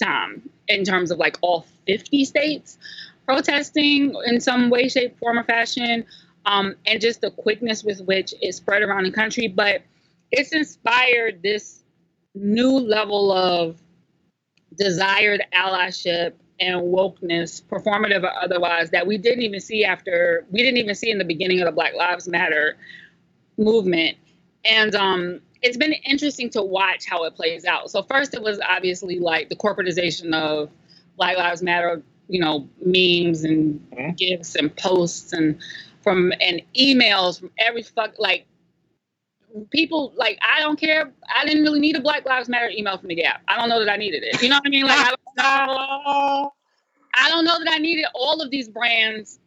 [0.00, 2.78] time in terms of like all 50 states
[3.26, 6.04] protesting in some way shape form or fashion
[6.44, 9.82] um, and just the quickness with which it spread around the country but
[10.30, 11.82] it's inspired this
[12.34, 13.76] new level of
[14.76, 20.78] desired allyship and wokeness, performative or otherwise, that we didn't even see after we didn't
[20.78, 22.76] even see in the beginning of the Black Lives Matter
[23.58, 24.16] movement.
[24.64, 27.90] And um, it's been interesting to watch how it plays out.
[27.90, 30.70] So first, it was obviously like the corporatization of
[31.16, 34.12] Black Lives Matter, you know, memes and mm-hmm.
[34.12, 35.58] gifs and posts and
[36.02, 38.46] from and emails from every fuck like
[39.70, 41.12] people like I don't care.
[41.34, 43.42] I didn't really need a Black Lives Matter email from the Gap.
[43.48, 44.42] I don't know that I needed it.
[44.42, 44.86] You know what I mean?
[44.86, 46.52] Like I don't know.
[47.14, 49.38] I don't know that I needed all of these brands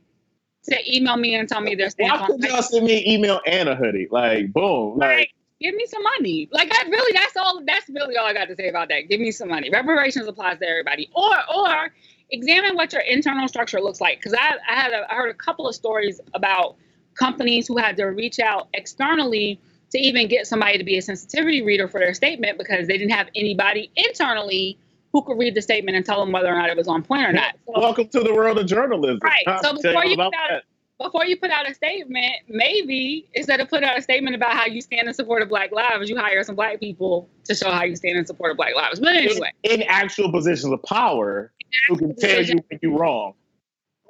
[0.65, 2.21] to email me and tell me their stance.
[2.21, 4.07] Why could y'all send me email and a hoodie?
[4.09, 6.49] Like boom, like, like give me some money.
[6.51, 7.63] Like I really, that's all.
[7.65, 9.09] That's really all I got to say about that.
[9.09, 9.69] Give me some money.
[9.69, 11.09] Reparations applies to everybody.
[11.15, 11.93] Or or
[12.31, 14.19] examine what your internal structure looks like.
[14.19, 16.77] Because I I had a, I heard a couple of stories about
[17.15, 19.59] companies who had to reach out externally
[19.95, 23.13] to even get somebody to be a sensitivity reader for their statement because they didn't
[23.13, 24.77] have anybody internally
[25.13, 27.23] who could read the statement and tell them whether or not it was on point
[27.23, 27.55] or not.
[27.65, 29.19] So, Welcome to the world of journalism.
[29.23, 29.45] Right.
[29.63, 30.63] So before you, put out,
[30.99, 34.65] before you put out a statement, maybe instead of putting out a statement about how
[34.65, 37.85] you stand in support of Black lives, you hire some Black people to show how
[37.85, 38.99] you stand in support of Black lives.
[38.99, 41.53] But anyway, in, in actual positions of power,
[41.87, 43.33] who can tell you when you're wrong.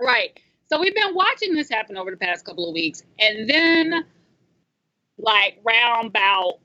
[0.02, 0.40] Right.
[0.68, 4.04] So we've been watching this happen over the past couple of weeks, and then
[5.18, 6.60] like round about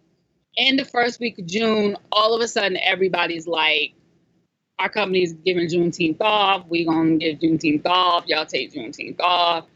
[0.56, 3.94] in the first week of June, all of a sudden everybody's like,
[4.78, 6.66] our company's giving Juneteenth off.
[6.68, 8.24] We gonna give Juneteenth off.
[8.26, 9.66] Y'all take Juneteenth off.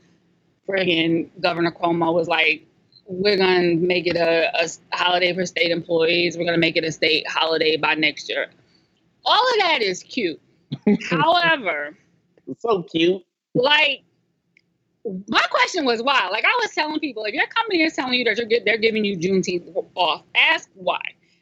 [0.68, 2.66] Friggin' Governor Cuomo was like,
[3.06, 6.38] we're gonna make it a, a holiday for state employees.
[6.38, 8.46] We're gonna make it a state holiday by next year.
[9.26, 10.40] All of that is cute.
[11.10, 11.96] However,
[12.58, 13.22] so cute.
[13.54, 14.03] Like
[15.28, 16.28] my question was why.
[16.30, 19.04] Like I was telling people, if your company is telling you that you're they're giving
[19.04, 21.00] you Juneteenth off, ask why.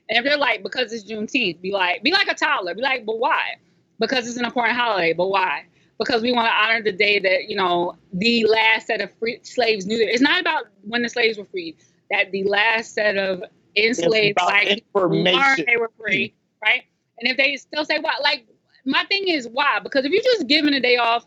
[0.08, 3.06] And if they're like, because it's Juneteenth, be like, be like a toddler, be like,
[3.06, 3.56] but why?
[3.98, 5.64] Because it's an important holiday, but why?
[5.98, 9.38] Because we want to honor the day that you know the last set of free
[9.42, 9.98] slaves knew.
[9.98, 11.76] That it's not about when the slaves were freed.
[12.10, 13.44] That the last set of
[13.76, 16.82] enslaved black people learned they were free, right?
[17.20, 18.44] And if they still say why, like
[18.84, 19.78] my thing is why?
[19.78, 21.24] Because if you're just giving a day off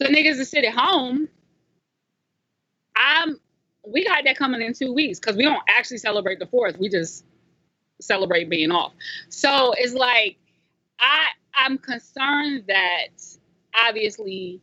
[0.00, 1.28] to niggas to sit at home,
[2.96, 3.38] I'm
[3.86, 6.78] we got that coming in two weeks because we don't actually celebrate the fourth.
[6.78, 7.24] We just
[8.00, 8.92] celebrate being off.
[9.28, 10.36] So it's like
[10.98, 11.26] I
[11.56, 13.08] I'm concerned that
[13.86, 14.60] obviously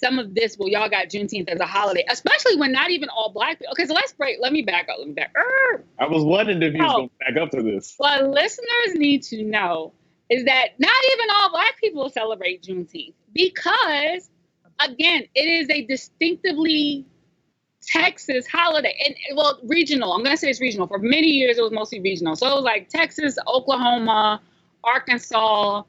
[0.00, 3.30] some of this, well, y'all got Juneteenth as a holiday, especially when not even all
[3.30, 3.72] black people.
[3.72, 4.38] Okay, so let's break.
[4.40, 4.96] Let me back up.
[4.98, 5.32] Let me back.
[5.36, 5.84] Er.
[5.98, 7.94] I was wondering if you oh, was going to back up to this.
[7.98, 9.92] What listeners need to know
[10.30, 14.30] is that not even all black people celebrate Juneteenth because,
[14.78, 17.04] again, it is a distinctively
[17.86, 20.12] Texas holiday and well regional.
[20.12, 20.86] I'm gonna say it's regional.
[20.86, 22.36] For many years it was mostly regional.
[22.36, 24.40] So it was like Texas, Oklahoma,
[24.84, 25.82] Arkansas,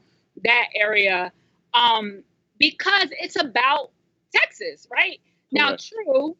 [0.44, 1.32] that area.
[1.74, 2.22] Um,
[2.58, 3.90] because it's about
[4.34, 5.20] Texas, right?
[5.50, 6.36] Now, true,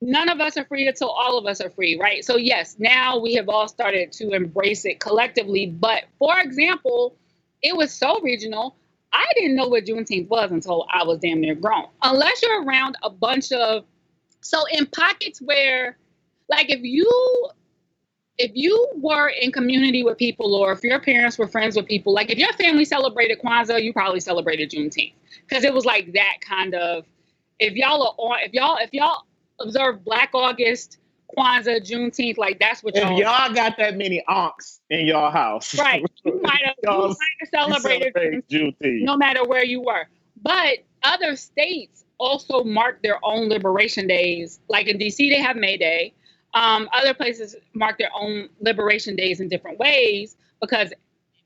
[0.00, 2.24] none of us are free until all of us are free, right?
[2.24, 5.66] So yes, now we have all started to embrace it collectively.
[5.66, 7.16] But for example,
[7.62, 8.76] it was so regional.
[9.12, 11.86] I didn't know what Juneteenth was until I was damn near grown.
[12.02, 13.84] Unless you're around a bunch of
[14.40, 15.96] so in pockets where,
[16.48, 17.50] like, if you
[18.40, 22.14] if you were in community with people, or if your parents were friends with people,
[22.14, 25.12] like if your family celebrated Kwanzaa, you probably celebrated Juneteenth
[25.46, 27.04] because it was like that kind of.
[27.58, 29.26] If y'all are on, if y'all if y'all
[29.60, 30.96] observe Black August,
[31.36, 33.12] Kwanzaa, Juneteenth, like that's what y'all.
[33.12, 36.02] If y'all got that many aunts in y'all house, right?
[36.24, 37.48] You might have, you might have
[37.82, 38.14] celebrated
[38.48, 40.06] Juneteenth, no matter where you were.
[40.42, 44.60] But other states also mark their own liberation days.
[44.68, 46.14] Like in DC, they have May Day.
[46.54, 50.92] Um, other places mark their own liberation days in different ways because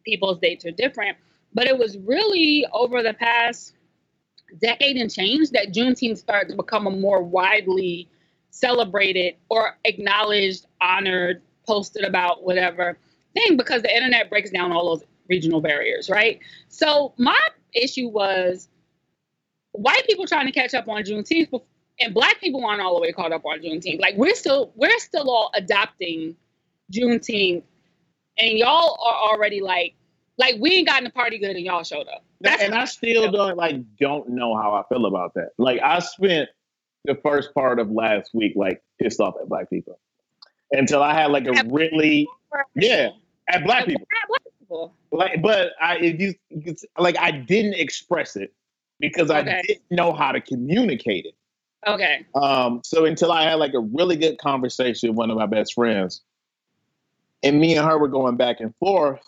[0.05, 1.17] people's dates are different.
[1.55, 3.75] But it was really over the past
[4.61, 8.09] decade and change that Juneteenth started to become a more widely
[8.51, 12.99] celebrated or acknowledged, honored, posted about, whatever
[13.35, 16.41] thing, because the internet breaks down all those regional barriers, right?
[16.69, 17.39] So my
[17.73, 18.69] issue was
[19.75, 21.61] white people trying to catch up on Juneteenth,
[22.01, 24.01] and black people aren't all the way caught up on Juneteenth.
[24.01, 26.37] Like we're still we're still all adopting
[26.93, 27.63] Juneteenth,
[28.39, 29.95] and y'all are already like
[30.39, 32.25] like we ain't gotten the party good, and y'all showed up.
[32.41, 35.51] That's and I still don't like don't know how I feel about that.
[35.59, 36.49] Like I spent
[37.05, 39.99] the first part of last week like pissed off at black people
[40.73, 42.29] until I had like a really
[42.75, 43.11] yeah
[43.49, 44.07] at black people.
[45.13, 48.53] Like, but I if you like I didn't express it
[49.01, 51.35] because I didn't know how to communicate it.
[51.87, 52.27] Okay.
[52.35, 52.81] Um.
[52.85, 56.23] So until I had like a really good conversation with one of my best friends,
[57.43, 59.21] and me and her were going back and forth,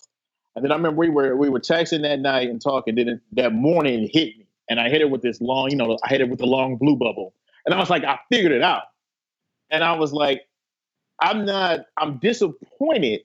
[0.54, 2.94] and then I remember we were we were texting that night and talking.
[2.94, 5.76] Then it, that morning it hit me, and I hit it with this long, you
[5.76, 7.34] know, I hit it with the long blue bubble,
[7.66, 8.84] and I was like, I figured it out,
[9.70, 10.48] and I was like,
[11.20, 13.22] I'm not, I'm disappointed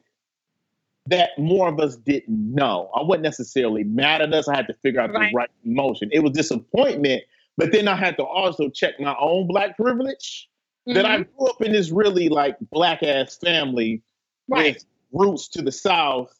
[1.11, 2.89] that more of us didn't know.
[2.95, 4.47] I wasn't necessarily mad at us.
[4.47, 5.31] I had to figure out right.
[5.31, 6.09] the right emotion.
[6.11, 7.23] It was disappointment,
[7.57, 10.47] but then I had to also check my own black privilege.
[10.87, 10.95] Mm-hmm.
[10.95, 11.37] That I mm-hmm.
[11.37, 14.01] grew up in this really like black ass family
[14.47, 14.73] right.
[14.75, 16.33] with roots to the South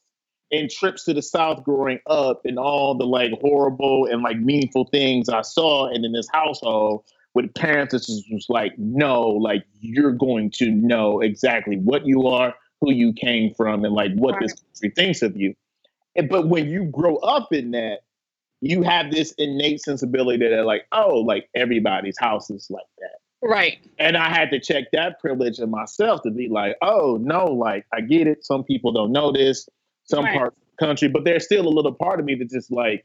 [0.52, 4.86] and trips to the South growing up and all the like horrible and like meaningful
[4.86, 5.88] things I saw.
[5.88, 7.04] And in this household
[7.34, 12.54] with parents that was like, no, like you're going to know exactly what you are,
[12.82, 14.41] who you came from and like what right.
[14.41, 15.54] this country thinks of you.
[16.15, 18.00] And, but when you grow up in that,
[18.60, 23.48] you have this innate sensibility that like, oh, like everybody's house is like that.
[23.48, 23.80] Right.
[23.98, 27.86] And I had to check that privilege in myself to be like, oh no, like
[27.94, 28.46] I get it.
[28.46, 29.67] Some people don't know this,
[30.04, 30.38] some right.
[30.38, 33.04] parts of the country, but there's still a little part of me that's just like,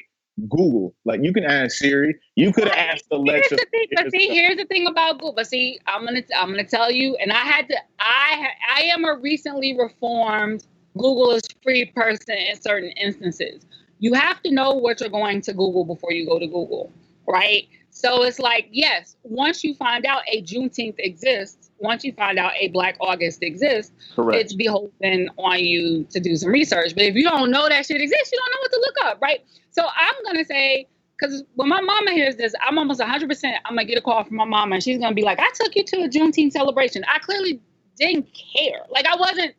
[0.49, 0.95] Google.
[1.05, 2.15] Like you can ask Siri.
[2.35, 3.49] You could have asked Alexa.
[3.49, 5.33] Here's the thing, but see, here's the thing about Google.
[5.33, 7.77] But see, I'm gonna I'm gonna tell you, and I had to.
[8.01, 13.67] I I am a recently reformed Google is free person in certain instances.
[13.99, 16.93] You have to know what you're going to Google before you go to Google,
[17.27, 17.69] right?
[17.91, 22.53] So it's like, yes, once you find out a Juneteenth exists, once you find out
[22.61, 24.39] a Black August exists, Correct.
[24.39, 26.95] it's beholden on you to do some research.
[26.95, 29.23] But if you don't know that shit exists, you don't know what to look up,
[29.23, 29.41] right?
[29.71, 33.29] So I'm gonna say, because when my mama hears this, I'm almost 100.
[33.29, 35.49] percent I'm gonna get a call from my mama, and she's gonna be like, "I
[35.55, 37.03] took you to a Juneteenth celebration.
[37.09, 37.61] I clearly
[37.99, 38.83] didn't care.
[38.91, 39.55] Like I wasn't,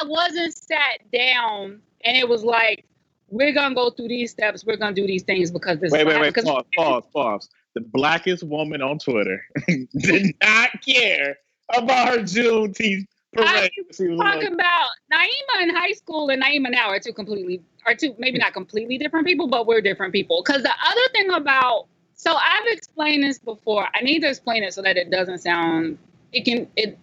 [0.00, 2.86] I wasn't sat down, and it was like."
[3.28, 4.64] We're gonna go through these steps.
[4.64, 5.92] We're gonna do these things because this.
[5.92, 6.34] Wait, wait, wait.
[6.34, 9.44] Pause, pause, pause the blackest woman on Twitter
[9.98, 11.36] did not care
[11.76, 13.70] about her Juneteenth parade.
[13.78, 17.94] I'm talking like, about Naima in high school and Naima now are two completely, are
[17.94, 20.42] two maybe not completely different people, but we're different people.
[20.42, 23.86] Because the other thing about, so I've explained this before.
[23.94, 25.98] I need to explain it so that it doesn't sound.
[26.32, 26.66] It can.
[26.76, 26.98] It.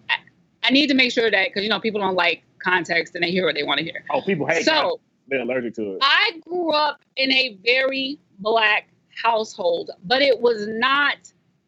[0.64, 3.30] I need to make sure that because you know people don't like context and they
[3.30, 4.02] hear what they want to hear.
[4.10, 4.64] Oh, people hate.
[4.64, 5.98] So they're allergic to it.
[6.02, 8.88] I grew up in a very black
[9.22, 11.16] household, but it was not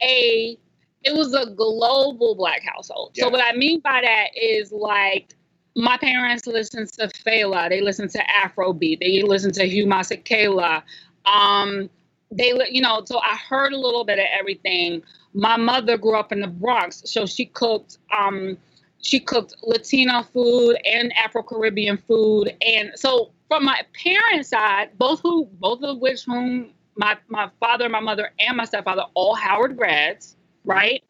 [0.03, 0.59] a
[1.05, 3.13] it was a global black household.
[3.15, 3.25] Yeah.
[3.25, 5.35] So what I mean by that is like
[5.77, 10.83] my parents listened to Fela, they listened to Afrobeat, they listened to Hugh Masekela.
[11.27, 11.89] Um,
[12.31, 15.03] they you know, so I heard a little bit of everything.
[15.33, 18.57] My mother grew up in the Bronx, so she cooked um
[19.01, 22.55] she cooked Latino food and Afro Caribbean food.
[22.61, 27.89] And so from my parents' side, both who both of which whom my my father,
[27.89, 31.03] my mother, and my stepfather all Howard grads, right?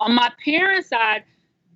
[0.00, 1.24] On my parents' side,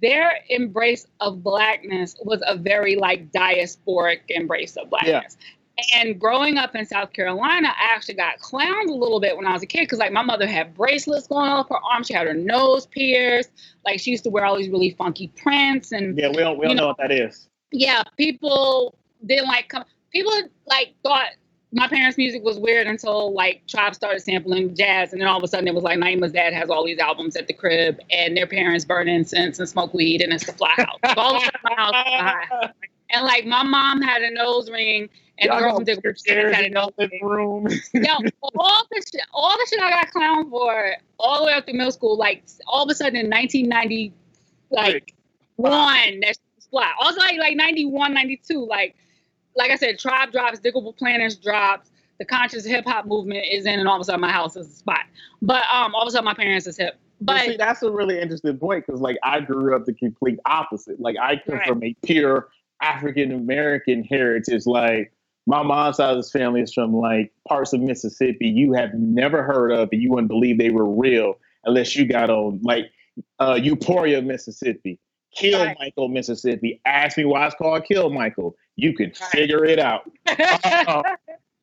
[0.02, 5.36] their embrace of blackness was a very like diasporic embrace of blackness.
[5.40, 5.46] Yeah.
[5.94, 9.52] And growing up in South Carolina, I actually got clowned a little bit when I
[9.52, 12.02] was a kid because, like, my mother had bracelets going off her arm.
[12.02, 13.50] She had her nose pierced.
[13.84, 15.92] Like, she used to wear all these really funky prints.
[15.92, 17.48] And yeah, we don't we don't know, know what that is.
[17.70, 19.84] Yeah, people didn't like come.
[20.10, 20.32] People
[20.66, 21.28] like thought
[21.72, 25.44] my parents' music was weird until like Tribe started sampling jazz, and then all of
[25.44, 28.36] a sudden it was like Naima's dad has all these albums at the crib, and
[28.36, 30.98] their parents burn incense and smoke weed, and it's the fly house.
[31.16, 32.70] All of my house.
[33.10, 35.08] And like my mom had a nose ring,
[35.38, 37.20] and the girl from Dick had a nose ring.
[37.22, 37.66] Room.
[37.94, 38.12] Yo,
[38.42, 41.72] all the shit, all the shit I got clown for, all the way up to
[41.72, 44.12] middle school, like all of a sudden in 1990,
[44.70, 45.14] like
[45.56, 46.38] one, that's
[46.70, 46.92] fly.
[47.00, 48.94] Also like like 91, 92, like
[49.58, 53.78] like I said, Tribe drops, Digable Planets drops, the conscious hip hop movement is in,
[53.78, 55.00] and all of a sudden my house is a spot.
[55.42, 56.98] But um, all of a sudden my parents is hip.
[57.20, 61.00] But see, that's a really interesting point because like I grew up the complete opposite.
[61.00, 61.66] Like I come right.
[61.66, 62.48] from a pure
[62.80, 64.66] African American heritage.
[64.66, 65.12] Like
[65.46, 69.42] my mom's side of this family is from like parts of Mississippi you have never
[69.42, 71.34] heard of, and you wouldn't believe they were real
[71.64, 72.90] unless you got on like
[73.40, 75.00] uh, Eupora, Mississippi,
[75.34, 75.76] Kill Right.
[75.78, 76.80] Michael, Mississippi.
[76.84, 78.54] Ask me why it's called Kilmichael.
[78.76, 79.30] You can Right.
[79.30, 80.10] figure it out.
[80.88, 81.02] Uh,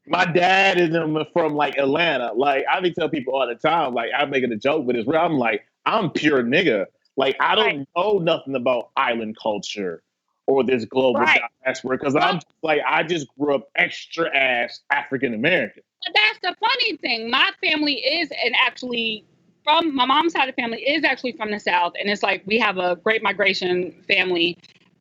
[0.07, 0.95] my dad is
[1.33, 2.31] from like Atlanta.
[2.33, 5.07] Like I be tell people all the time, like I'm making a joke, but it's
[5.07, 5.19] real.
[5.19, 6.85] I'm like, I'm pure nigga.
[7.17, 7.87] Like I don't Right.
[7.95, 10.03] know nothing about island culture
[10.47, 11.41] or this global Right.
[11.65, 15.81] diaspora because I'm just, like I just grew up extra ass African American.
[16.05, 17.31] But that's the funny thing.
[17.31, 19.25] My family is and actually
[19.65, 21.93] from my mom's side of the family is actually from the South.
[21.99, 24.57] And it's like we have a great migration family.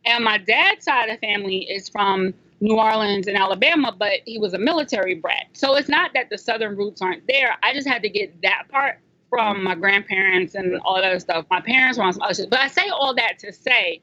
[0.07, 4.39] And my dad's side of the family is from New Orleans and Alabama, but he
[4.39, 5.47] was a military brat.
[5.53, 7.57] So it's not that the Southern roots aren't there.
[7.63, 8.99] I just had to get that part
[9.29, 11.45] from my grandparents and all that stuff.
[11.51, 12.51] My parents were on some other shit.
[12.51, 14.01] But I say all that to say,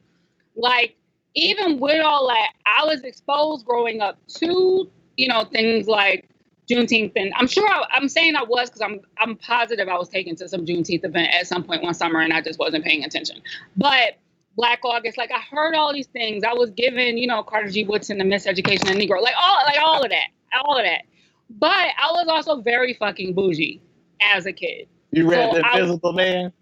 [0.54, 0.96] like,
[1.34, 6.28] even with all that, I was exposed growing up to, you know, things like
[6.70, 10.08] Juneteenth, and I'm sure I, I'm saying I was because I'm I'm positive I was
[10.08, 13.04] taken to some Juneteenth event at some point one summer, and I just wasn't paying
[13.04, 13.40] attention.
[13.76, 14.18] But
[14.56, 16.44] Black August, like I heard all these things.
[16.44, 17.84] I was given, you know, Carter G.
[17.84, 20.28] Woodson, the Miseducation of Negro, like all like all of that,
[20.64, 21.02] all of that.
[21.50, 23.82] But I was also very fucking bougie
[24.34, 24.88] as a kid.
[25.10, 26.52] You read So The I- Invisible Man?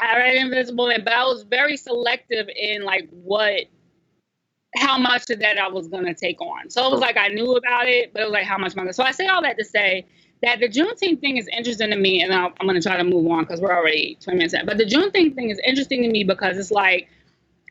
[0.00, 3.64] I read Invisible Man, but I was very selective in like what,
[4.74, 6.70] how much of that I was gonna take on.
[6.70, 8.92] So it was like I knew about it, but it was like how much money.
[8.92, 10.06] So I say all that to say
[10.42, 13.30] that the Juneteenth thing is interesting to me, and I'll, I'm gonna try to move
[13.30, 14.66] on because we're already 20 minutes in.
[14.66, 17.08] But the Juneteenth thing is interesting to me because it's like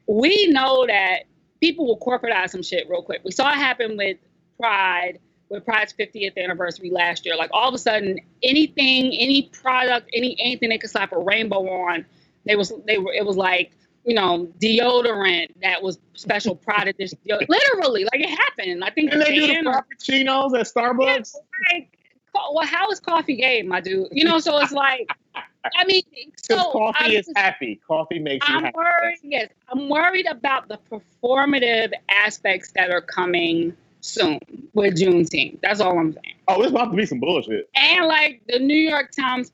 [0.07, 1.23] we know that
[1.59, 3.21] people will corporatize some shit real quick.
[3.23, 4.17] We saw it happen with
[4.59, 7.35] Pride, with Pride's 50th anniversary last year.
[7.35, 11.67] Like all of a sudden, anything, any product, any anything they could slap a rainbow
[11.67, 12.05] on,
[12.45, 13.71] they was they were it was like
[14.05, 16.97] you know deodorant that was special product.
[16.97, 18.83] This Literally, like it happened.
[18.83, 21.35] I think And they do the frappuccinos at Starbucks.
[21.73, 21.97] like,
[22.33, 24.07] well, how is coffee gay, my dude?
[24.11, 26.01] You know, so it's like, I mean,
[26.37, 27.79] so coffee I'm is just- happy.
[27.87, 28.75] Coffee makes you I'm happy.
[28.75, 29.17] worried.
[29.23, 34.39] Yes, I'm worried about the performative aspects that are coming soon
[34.73, 35.59] with Juneteenth.
[35.61, 36.35] That's all I'm saying.
[36.47, 37.69] Oh, it's about to be some bullshit.
[37.75, 39.51] And like the New York Times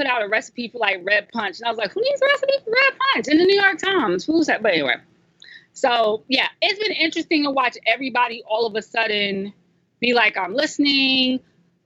[0.00, 2.26] put out a recipe for like red punch, and I was like, who needs a
[2.26, 4.24] recipe for red punch in the New York Times?
[4.24, 4.62] Who's that?
[4.62, 4.94] But anyway,
[5.74, 9.52] so yeah, it's been interesting to watch everybody all of a sudden
[10.00, 11.40] be like, I'm listening.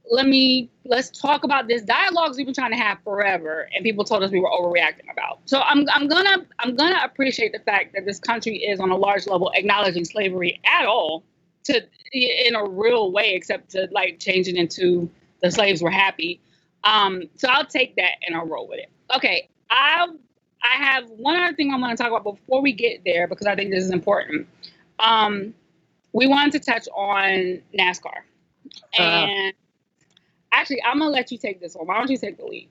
[0.09, 4.05] Let me let's talk about this dialogues we've been trying to have forever, and people
[4.05, 5.41] told us we were overreacting about.
[5.47, 8.97] So I'm I'm gonna I'm gonna appreciate the fact that this country is on a
[8.97, 11.25] large level acknowledging slavery at all
[11.65, 15.11] to in a real way, except to like change it into
[15.43, 16.41] the slaves were happy.
[16.85, 18.91] Um, so I'll take that and I'll roll with it.
[19.15, 20.07] Okay, I
[20.63, 23.47] I have one other thing I want to talk about before we get there because
[23.47, 24.49] I think this is important.
[24.99, 25.55] Um,
[26.13, 28.21] we wanted to touch on NASCAR,
[28.99, 29.53] and
[30.53, 31.87] actually, I'm gonna let you take this one.
[31.87, 32.69] Why don't you take the lead?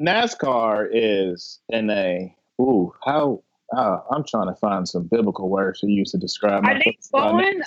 [0.00, 3.42] NASCAR is in a ooh how
[3.76, 6.64] uh, I'm trying to find some biblical words to use to describe.
[6.64, 7.62] Are my they going?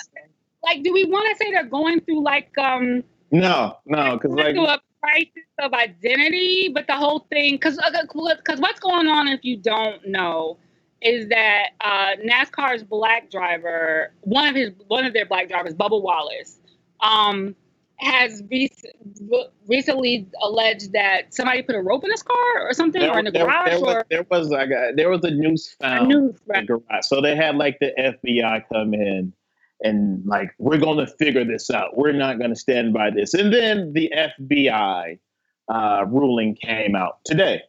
[0.62, 3.02] Like, do we want to say they're going through like um?
[3.30, 9.08] No, no, because like crisis of identity, but the whole thing, because because what's going
[9.08, 10.58] on if you don't know,
[11.02, 16.00] is that uh, NASCAR's black driver, one of his one of their black drivers, Bubba
[16.00, 16.58] Wallace,
[17.00, 17.54] um,
[17.96, 23.18] has rec- recently alleged that somebody put a rope in his car or something, or
[23.18, 24.48] in the there, garage, there was, or there was
[24.96, 26.40] there was a noose a found news.
[26.54, 27.04] in the garage.
[27.04, 29.32] So they had like the FBI come in
[29.82, 31.96] and like we're going to figure this out.
[31.96, 33.34] We're not going to stand by this.
[33.34, 35.18] And then the FBI
[35.72, 37.62] uh, ruling came out today.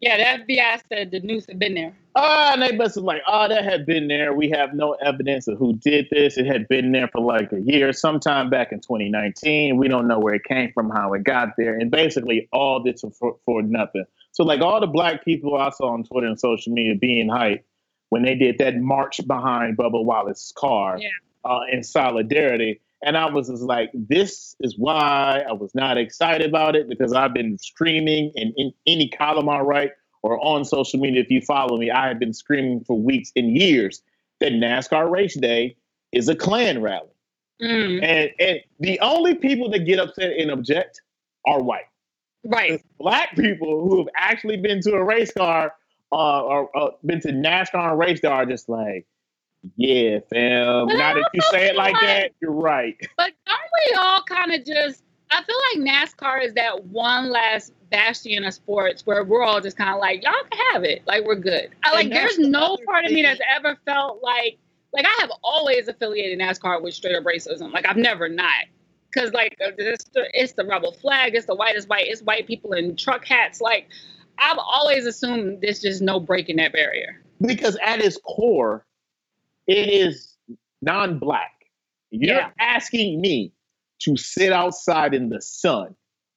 [0.00, 1.96] Yeah, the FBI said the news had been there.
[2.16, 4.34] Ah, and they must have like, oh, that had been there.
[4.34, 6.36] We have no evidence of who did this.
[6.36, 9.78] It had been there for like a year, sometime back in 2019.
[9.78, 13.02] We don't know where it came from, how it got there, and basically all this
[13.18, 14.04] for, for nothing.
[14.32, 17.62] So like all the black people I saw on Twitter and social media being hyped
[18.10, 21.08] when they did that march behind Bubba Wallace's car Yeah.
[21.44, 22.80] Uh, in solidarity.
[23.06, 27.12] And I was just like, this is why I was not excited about it because
[27.12, 29.90] I've been screaming in, in any column I write
[30.22, 31.20] or on social media.
[31.20, 34.00] If you follow me, I have been screaming for weeks and years
[34.40, 35.76] that NASCAR race day
[36.12, 37.08] is a Klan rally.
[37.60, 41.02] Mm, And, and the only people that get upset and object
[41.46, 41.84] are white.
[42.44, 42.82] right.
[42.98, 45.74] Black people who have actually been to a race car
[46.10, 49.06] uh, or uh, been to NASCAR and race day are just like,
[49.76, 50.86] yeah, fam.
[50.86, 52.96] But Now that you say it like like- that, you're right.
[53.16, 55.02] But aren't we all kind of just?
[55.30, 59.76] I feel like NASCAR is that one last bastion of sports where we're all just
[59.76, 61.70] kind of like, y'all can have it, like we're good.
[61.82, 62.10] I like.
[62.10, 64.58] There's the no part of me that's ever felt like,
[64.92, 67.72] like I have always affiliated NASCAR with straight up racism.
[67.72, 68.66] Like I've never not,
[69.12, 72.46] because like uh, it's the, it's the rebel flag, it's the whitest white, it's white
[72.46, 73.60] people in truck hats.
[73.60, 73.88] Like
[74.38, 77.20] I've always assumed there's just no breaking that barrier.
[77.40, 78.84] Because at its core,
[79.66, 80.36] it is
[80.82, 81.50] non-black.
[82.10, 82.50] You're Yeah.
[82.60, 83.52] asking me
[84.00, 85.94] to sit outside in the sun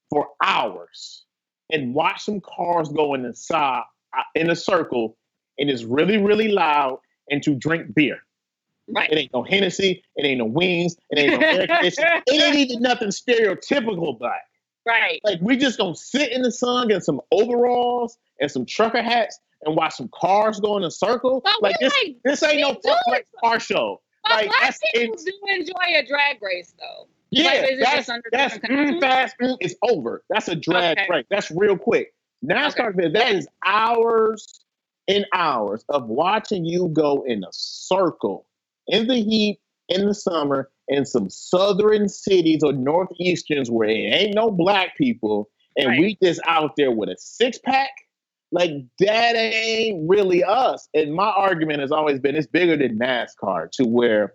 [0.10, 1.26] for hours
[1.72, 3.84] and watch some cars go in the side
[4.18, 5.18] uh, in a circle,
[5.60, 7.00] and it's really, really loud,
[7.30, 8.20] and to drink beer.
[8.90, 9.12] Right.
[9.12, 12.22] It ain't no Hennessy, it ain't no wings, it ain't no air conditioning.
[12.26, 14.46] It ain't even nothing stereotypical black.
[14.86, 15.20] Right.
[15.26, 19.38] Like we just gonna sit in the sun, get some overalls and some trucker hats,
[19.64, 21.42] and watch some cars go in a circle.
[21.44, 24.02] But like this, like, this ain't no fuck like car show.
[24.30, 27.08] like, black that's- people do enjoy a drag race though.
[27.30, 29.36] Yeah, Like, that's that's mm, fast.
[29.42, 30.24] mm, It's over.
[30.30, 31.08] That's a drag Okay.
[31.10, 31.26] race.
[31.30, 32.14] That's real quick.
[32.46, 34.48] NASCAR, that is hours
[35.10, 38.46] and hours of watching you go in a circle
[38.88, 44.36] in the heat in the summer in some southern cities or northeasterns where it ain't
[44.36, 46.00] no black people, and Right.
[46.00, 47.90] we just out there with a six pack.
[48.52, 50.88] Like that ain't really us.
[50.94, 54.34] And my argument has always been it's bigger than NASCAR to where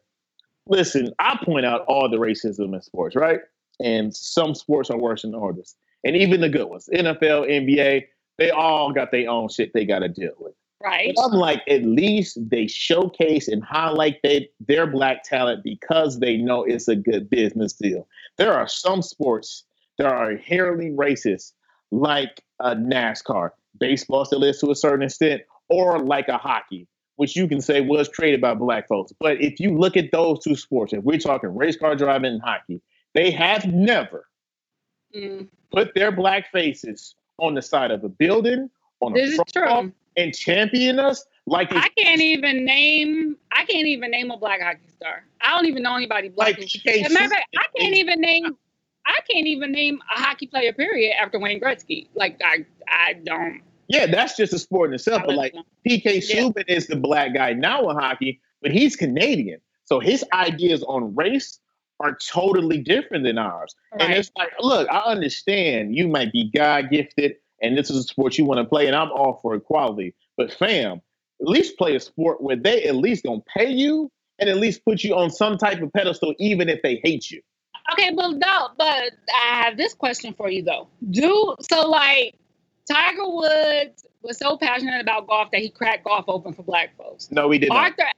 [0.67, 3.41] listen, I point out all the racism in sports, right?
[3.81, 5.75] And some sports are worse than others.
[6.05, 6.89] And even the good ones.
[6.93, 8.07] NFL, NBA,
[8.39, 10.55] they all got their own shit they gotta deal with.
[10.83, 11.13] Right.
[11.15, 16.37] But I'm like, at least they showcase and highlight they, their black talent because they
[16.37, 18.09] know it's a good business deal.
[18.37, 19.65] There are some sports
[19.99, 21.53] that are inherently racist,
[21.93, 23.51] like a NASCAR.
[23.79, 27.81] Baseball still is to a certain extent, or like a hockey, which you can say
[27.81, 29.13] was created by black folks.
[29.19, 32.43] But if you look at those two sports, if we're talking race car driving and
[32.43, 32.81] hockey,
[33.15, 34.29] they have never
[35.15, 38.71] Mm, put their black faces on the side of a building,
[39.01, 39.93] on a this is football, true.
[40.17, 43.37] and champion us like I can't even name.
[43.53, 45.25] I can't even name a black hockey star.
[45.43, 46.57] I don't even know anybody black.
[46.57, 48.57] like who- PK matter of fact, I can't even name.
[49.07, 50.73] I can't even name a hockey player.
[50.73, 51.15] Period.
[51.21, 53.63] After Wayne Gretzky, like I, I don't.
[53.89, 55.23] Yeah, that's just a sport in itself.
[55.27, 55.55] But like
[55.87, 56.43] PK Yeah.
[56.43, 61.15] Subban is the black guy now in hockey, but he's Canadian, so his ideas on
[61.15, 61.59] race
[62.01, 63.75] are totally different than ours.
[63.99, 68.03] And it's like, look, I understand you might be God gifted, and this is a
[68.03, 70.15] sport you want to play, and I'm all for equality.
[70.37, 71.01] But fam,
[71.41, 74.85] at least play a sport where they at least gonna pay you and at least
[74.85, 77.41] put you on some type of pedestal, even if they hate you.
[77.93, 80.89] Okay, but no, but I have this question for you though.
[81.11, 82.37] Do so like
[82.91, 87.31] Tiger Woods was so passionate about golf that he cracked golf open for black folks.
[87.31, 87.91] No, we did not.
[87.91, 88.11] Arthur,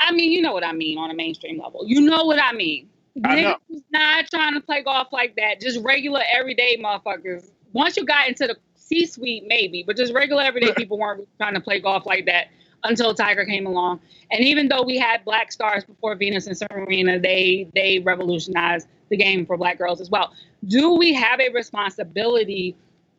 [0.00, 1.84] I mean, you know what I mean on a mainstream level.
[1.86, 2.88] You know what I mean.
[3.24, 3.36] I.
[3.36, 5.60] Niggas was not trying to play golf like that.
[5.60, 7.50] Just regular, everyday motherfuckers.
[7.72, 11.60] Once you got into the C-suite, maybe, but just regular, everyday people weren't trying to
[11.60, 12.48] play golf like that
[12.88, 14.00] until Tiger came along.
[14.30, 19.16] And even though we had black stars before Venus and Serena, they they revolutionized the
[19.16, 20.32] game for black girls as well.
[20.66, 22.76] Do we have a responsibility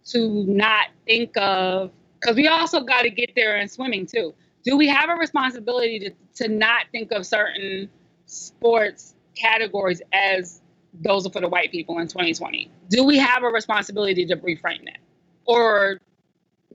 [0.07, 1.91] to not think of?
[2.20, 4.34] Because we also got to get there in swimming too.
[4.63, 6.11] Do we have a responsibility to,
[6.43, 7.89] to not think of certain
[8.26, 10.61] sports categories as
[10.93, 12.70] those are for the white people in 2020?
[12.89, 14.97] Do we have a responsibility to reframe that?
[15.45, 15.99] Or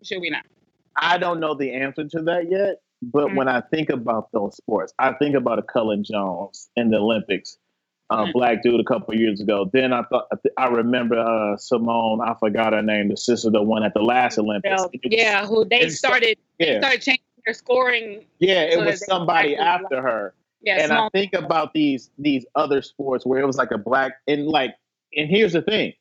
[0.03, 0.47] should we not?
[0.97, 3.37] I don't know the answer to that yet, but Mm.
[3.37, 7.59] when I think about those sports, I think about a Cullen Jones in the Olympics,
[8.11, 8.33] uh, Mm.
[8.33, 9.71] black dude a couple of years ago.
[9.73, 10.27] Then I thought
[10.59, 12.21] I remember uh, Simone.
[12.21, 14.83] I forgot her name, the sister that won at the last Olympics.
[15.05, 18.25] Yeah, who they started yeah, started changing their scoring.
[18.39, 18.63] yeah.
[18.63, 23.25] It so was somebody after her, Yeah, and I think about these these other sports
[23.27, 24.75] where it was like a black and like.
[25.17, 25.93] And here's the thing: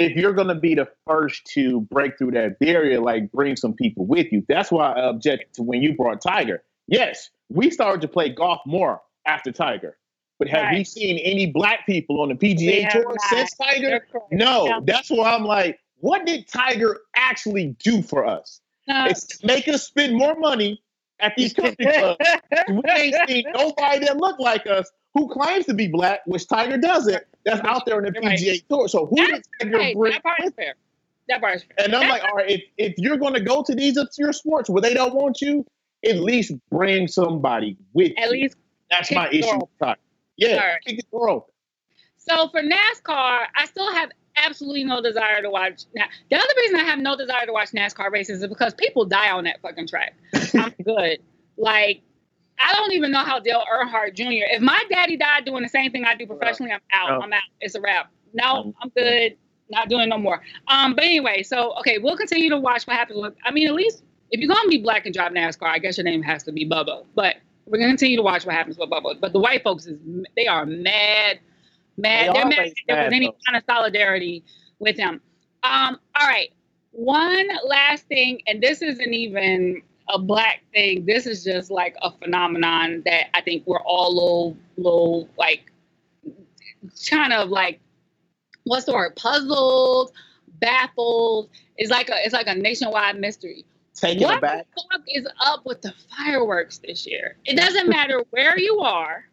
[0.00, 3.74] if you're going to be the first to break through that barrier, like bring some
[3.74, 4.42] people with you.
[4.48, 6.62] That's why I object to when you brought Tiger.
[6.88, 9.98] Yes, we started to play golf more after Tiger,
[10.38, 13.20] but have we seen any black people on the PGA Tour not.
[13.28, 14.00] since Tiger?
[14.32, 14.80] No, Yeah.
[14.82, 18.60] that's why I'm like, what did Tiger actually do for us?
[18.88, 19.04] No.
[19.04, 20.82] It's make us spend more money
[21.20, 22.24] at these country clubs.
[22.70, 26.76] We ain't seen nobody that look like us who claims to be black, which Tiger
[26.78, 27.22] doesn't.
[27.44, 28.38] That's out there on the You're right.
[28.38, 28.88] PGA Tour.
[28.88, 29.96] So who did That's Tiger right.
[29.96, 30.12] bring?
[30.12, 30.74] That part is fair.
[31.28, 31.84] That part is fair.
[31.84, 34.32] And I'm That like, all right, if, if you're going to go to these obscure
[34.32, 35.64] sports where they don't want you,
[36.04, 38.30] at least bring somebody with at you.
[38.42, 38.56] least
[38.90, 39.56] That's my issue.
[39.56, 40.00] with Tiger.
[40.36, 40.84] Yeah, right.
[40.86, 41.52] kick the door open.
[42.16, 45.82] So for NASCAR, I still have absolutely no desire to watch.
[45.94, 49.04] Now, the other reason I have no desire to watch NASCAR races is because people
[49.04, 50.14] die on that fucking track.
[50.54, 51.18] I'm good.
[51.58, 52.02] Like,
[52.60, 54.46] I don't even know how Dale Earnhardt Jr.
[54.50, 57.08] If my daddy died doing the same thing I do professionally, I'm out.
[57.18, 57.22] No.
[57.24, 57.42] I'm out.
[57.60, 58.10] It's a wrap.
[58.34, 59.36] No, I'm good.
[59.70, 60.42] Not doing no more.
[60.68, 63.34] Um, but anyway, so okay, we'll continue to watch what happens with.
[63.44, 66.04] I mean, at least if you're gonna be black and drive NASCAR, I guess your
[66.04, 67.04] name has to be Bubba.
[67.14, 67.36] But
[67.66, 69.20] we're gonna continue to watch what happens with Bubba.
[69.20, 69.98] But the white folks is
[70.36, 71.40] they are mad,
[71.96, 72.28] mad.
[72.28, 72.58] They They're mad.
[72.58, 74.44] that There was any kind of solidarity
[74.80, 75.20] with them.
[75.62, 76.50] Um, all right.
[76.92, 79.82] one last thing, and this isn't even
[80.12, 81.06] a black thing.
[81.06, 85.72] This is just like a phenomenon that I think we're all little, little like
[87.10, 87.80] kind of like
[88.64, 89.16] what's the word?
[89.16, 90.12] Puzzled,
[90.60, 91.50] baffled.
[91.76, 93.64] It's like a it's like a nationwide mystery.
[93.94, 94.66] Taking what it back.
[94.74, 97.36] the fuck is up with the fireworks this year?
[97.44, 99.24] It doesn't matter where you are,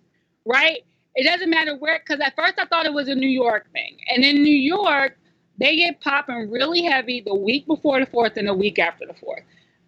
[0.45, 0.83] right?
[1.15, 3.97] It doesn't matter where, because at first I thought it was a New York thing.
[4.13, 5.17] And in New York,
[5.57, 9.13] they get popping really heavy the week before the 4th and the week after the
[9.13, 9.41] 4th.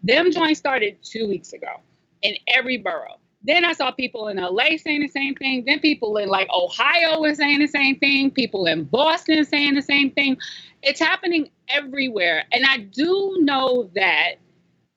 [0.04, 1.82] Them joints started two weeks ago
[2.22, 3.20] in every borough.
[3.42, 5.64] Then I saw people in LA saying the same thing.
[5.66, 8.32] Then people in like Ohio were saying the same thing.
[8.32, 10.38] People in Boston saying the same thing.
[10.82, 12.44] It's happening everywhere.
[12.52, 14.36] And I do know that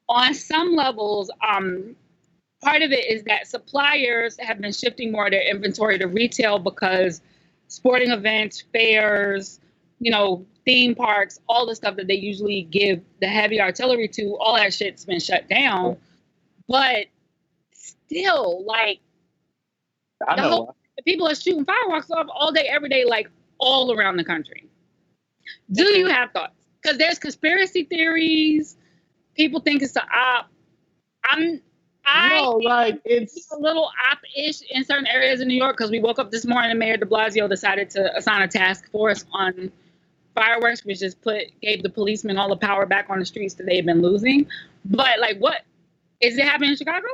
[0.08, 1.94] on some levels, um,
[2.62, 6.58] part of it is that suppliers have been shifting more of their inventory to retail
[6.58, 7.20] because
[7.68, 9.60] sporting events, fairs,
[10.00, 14.36] you know, theme parks, all the stuff that they usually give the heavy artillery to,
[14.40, 15.96] all that shit's been shut down.
[16.68, 17.06] But
[17.72, 19.00] still, like,
[20.26, 20.48] I the know.
[20.48, 24.24] whole- the people are shooting fireworks off all day, every day, like all around the
[24.24, 24.68] country.
[25.70, 26.54] Do you have thoughts?
[26.82, 28.76] Because there's conspiracy theories.
[29.34, 30.50] People think it's a op.
[31.24, 31.60] I'm.
[32.04, 36.00] I no, like it's a little op-ish in certain areas in New York because we
[36.00, 39.70] woke up this morning and Mayor De Blasio decided to assign a task force on
[40.34, 43.66] fireworks, which just put gave the policemen all the power back on the streets that
[43.66, 44.46] they've been losing.
[44.84, 45.62] But like, what
[46.20, 47.06] is it happening in Chicago?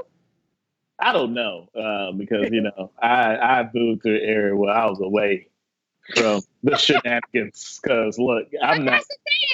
[1.00, 4.86] I don't know uh, because you know I I moved to an area where I
[4.86, 5.48] was away
[6.14, 7.80] from the shenanigans.
[7.82, 9.02] Because look, I'm not.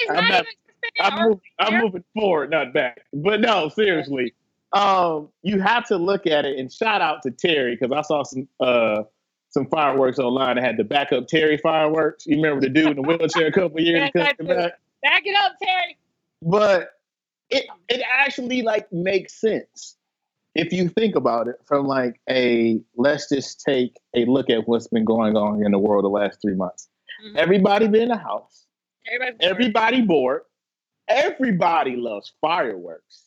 [0.09, 0.45] I'm not, not-
[0.99, 3.01] I'm, move, I'm moving forward, not back.
[3.11, 4.35] But no, seriously,
[4.71, 6.59] um, you have to look at it.
[6.59, 9.03] And shout out to Terry because I saw some uh,
[9.55, 12.27] some fireworks online that had the backup Terry fireworks.
[12.27, 14.21] You remember the dude in the wheelchair a couple years ago?
[14.21, 14.45] I do.
[15.01, 15.97] Back it up, Terry.
[16.41, 16.89] But
[17.49, 19.95] it it actually like makes sense
[20.55, 24.87] if you think about it from like a let's just take a look at what's
[24.87, 26.89] been going on in the world the last three months.
[27.23, 27.37] Mhm.
[27.37, 28.65] Everybody been in the house.
[29.09, 30.41] Everybody, Everybody bored.
[31.07, 33.23] Everybody loves fireworks.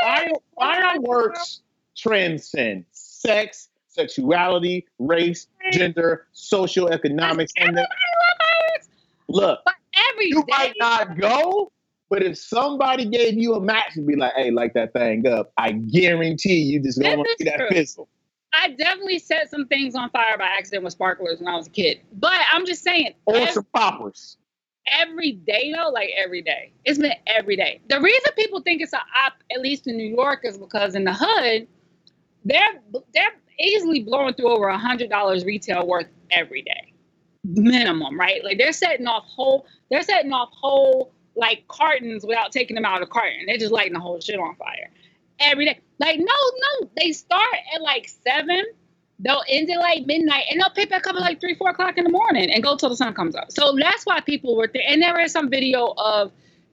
[0.00, 1.60] Fire, fireworks
[1.96, 7.88] transcend sex, sexuality, race, gender, social economics, and the, Everybody
[8.20, 8.88] love fireworks,
[9.28, 9.60] look.
[9.64, 9.74] but
[10.10, 11.70] every You day- might not go,
[12.10, 15.52] but if somebody gave you a match and be like, "Hey, light that thing up,"
[15.56, 17.68] I guarantee you just gonna see that true.
[17.68, 18.08] pistol.
[18.54, 21.70] I definitely set some things on fire by accident with sparklers when I was a
[21.70, 22.00] kid.
[22.12, 24.36] But I'm just saying, Or some poppers.
[24.88, 27.80] every day though, like every day, it's been every day.
[27.88, 31.04] The reason people think it's a op, at least in New York, is because in
[31.04, 31.66] the hood,
[32.44, 32.82] they're
[33.14, 36.92] they're easily blowing through over a hundred dollars retail worth every day,
[37.44, 38.42] minimum, right?
[38.44, 43.02] Like they're setting off whole, they're setting off whole like cartons without taking them out
[43.02, 43.46] of carton.
[43.46, 44.90] They're just lighting the whole shit on fire
[45.40, 45.80] every day.
[45.98, 48.64] Like no, no, they start at like seven.
[49.18, 51.96] They'll end at like midnight, and they'll pick back up at like three, four o'clock
[51.96, 53.52] in the morning, and go till the sun comes up.
[53.52, 54.82] So that's why people were there.
[54.86, 56.32] And there is some video of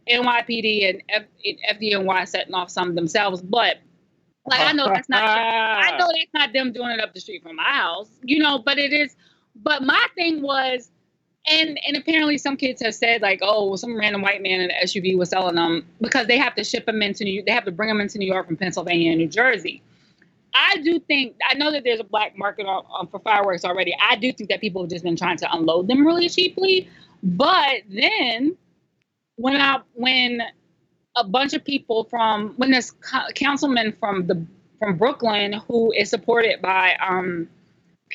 [0.10, 1.26] NYPD and
[1.72, 3.78] FDNY setting off some themselves, but
[4.50, 5.24] like I know that's not.
[5.24, 8.60] I know that's not them doing it up the street from my house, you know,
[8.60, 9.16] but it is.
[9.56, 10.92] But my thing was,
[11.50, 14.76] and and apparently some kids have said like, oh, some random white man in an
[14.84, 17.44] SUV was selling them because they have to ship them into New.
[17.44, 19.82] They have to bring them into New York from Pennsylvania and New Jersey.
[20.54, 23.96] I do think I know that there's a black market on, on, for fireworks already.
[24.02, 26.90] I do think that people have just been trying to unload them really cheaply.
[27.22, 28.58] But then
[29.36, 30.42] when I when
[31.16, 34.46] a bunch of people from when this co- councilman from the
[34.80, 37.50] from Brooklyn who is supported by um,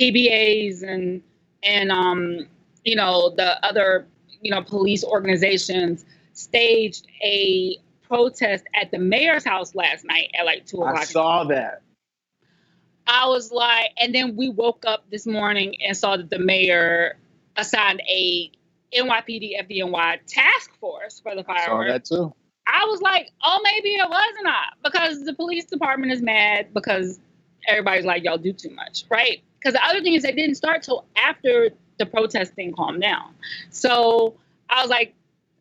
[0.01, 1.22] PBAs and
[1.62, 2.47] and um,
[2.84, 4.07] you know the other
[4.40, 10.66] you know police organizations staged a protest at the mayor's house last night at like
[10.66, 10.99] two o'clock.
[10.99, 11.82] I saw that.
[13.07, 17.18] I was like, and then we woke up this morning and saw that the mayor
[17.57, 18.51] assigned a
[18.95, 21.66] NYPD FDNY task force for the fire.
[21.66, 22.34] Saw that too.
[22.67, 27.21] I was like, oh, maybe it was not because the police department is mad because
[27.69, 29.43] everybody's like, y'all do too much, right?
[29.59, 33.35] Because the other thing is they didn't start till after the protesting calmed down.
[33.71, 34.35] So
[34.71, 35.15] I was like,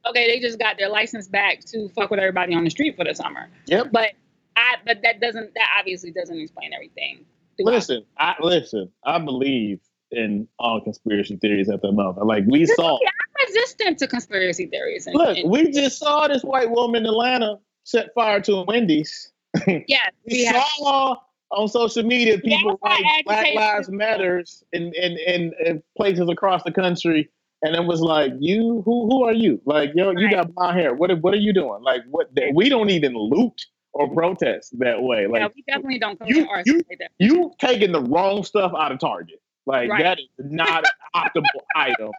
[0.09, 3.05] okay, they just got their license back to fuck with everybody on the street for
[3.05, 3.49] the summer.
[3.67, 3.89] Yep.
[3.91, 4.11] But
[4.55, 7.25] I, but that doesn't, that obviously doesn't explain everything.
[7.59, 8.91] Listen, I listen.
[9.05, 9.79] I believe
[10.13, 12.25] in all conspiracy theories at the moment.
[12.27, 12.95] Like we saw.
[12.97, 15.07] I'm resistant to conspiracy theories.
[15.07, 18.63] And, Look, and- we just saw this white woman in Atlanta set fire to a
[18.63, 19.31] Wendy's.
[19.67, 20.63] yes, We have.
[20.77, 21.15] saw
[21.51, 26.63] on social media people why write Black Lives Matters in, in, in, in places across
[26.63, 27.29] the country
[27.63, 29.61] and it was like, "You who who are you?
[29.65, 30.93] Like, yo, you got blonde hair.
[30.93, 31.81] What what are you doing?
[31.81, 32.27] Like, what?
[32.53, 33.53] We don't even loot
[33.93, 35.27] or protest that way.
[35.27, 38.91] Like, yeah, we definitely don't you- to you- like you taking the wrong stuff out
[38.91, 39.39] of Target.
[39.65, 40.03] Like Right.
[40.03, 42.11] that is not an optimal item.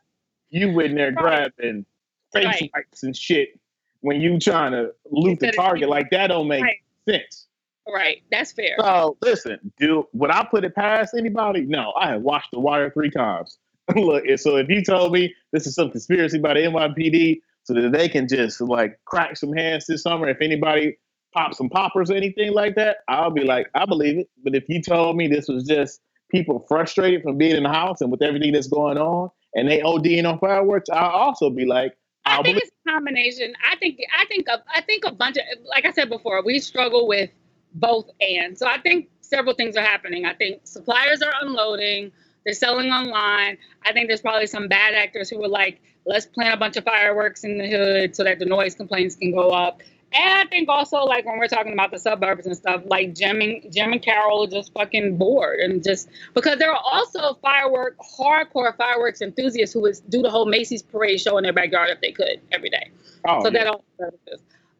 [0.50, 1.52] You in there Right.
[1.56, 1.86] grabbing
[2.32, 2.70] face Right.
[2.74, 3.58] wipes and shit
[4.00, 5.88] when you trying to loot the Instead Target.
[5.88, 7.48] Like that don't make sense.
[7.86, 8.76] Right, that's fair.
[8.80, 11.62] So listen, do would I put it past anybody?
[11.66, 13.58] No, I have watched The Wire three times.
[13.94, 17.92] Look, so if you told me this is some conspiracy by the NYPD so that
[17.92, 20.96] they can just like crack some heads this summer, if anybody
[21.34, 24.30] pops some poppers or anything like that, I'll be like, I believe it.
[24.42, 26.00] But if you told me this was just
[26.34, 29.80] people frustrated from being in the house and with everything that's going on and they
[29.80, 33.52] ODing on fireworks, I'll also be like, I think it's a combination.
[33.70, 36.58] I think I think a, I think a bunch of like I said before, we
[36.58, 37.30] struggle with
[37.74, 38.58] both and.
[38.58, 40.24] So I think several things are happening.
[40.24, 42.10] I think suppliers are unloading,
[42.44, 43.58] they're selling online.
[43.84, 46.84] I think there's probably some bad actors who were like, let's plant a bunch of
[46.84, 49.82] fireworks in the hood so that the noise complaints can go up.
[50.14, 53.40] And I think also like when we're talking about the suburbs and stuff, like Jim
[53.40, 57.96] and Jim and Carol are just fucking bored and just because there are also firework
[57.98, 62.00] hardcore fireworks enthusiasts who would do the whole Macy's parade show in their backyard if
[62.00, 62.90] they could every day.
[63.26, 63.64] oh, so yeah.
[63.64, 63.84] that all.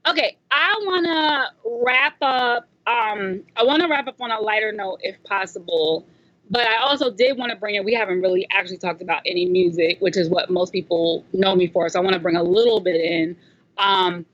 [0.07, 2.69] Okay, I want to wrap up.
[2.87, 6.07] Um, I want to wrap up on a lighter note if possible,
[6.49, 7.85] but I also did want to bring in.
[7.85, 11.67] We haven't really actually talked about any music, which is what most people know me
[11.67, 11.89] for.
[11.89, 13.37] So I want to bring a little bit in.
[13.79, 14.27] Um,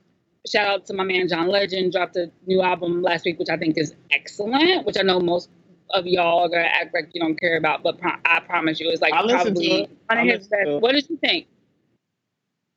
[0.47, 1.91] shout out to my man John Legend.
[1.91, 4.85] Dropped a new album last week, which I think is excellent.
[4.85, 5.49] Which I know most
[5.93, 8.89] of y'all are gonna act like you don't care about, but pro- I promise you,
[8.89, 10.69] it's like I probably one I of his best.
[10.81, 11.47] What did you think?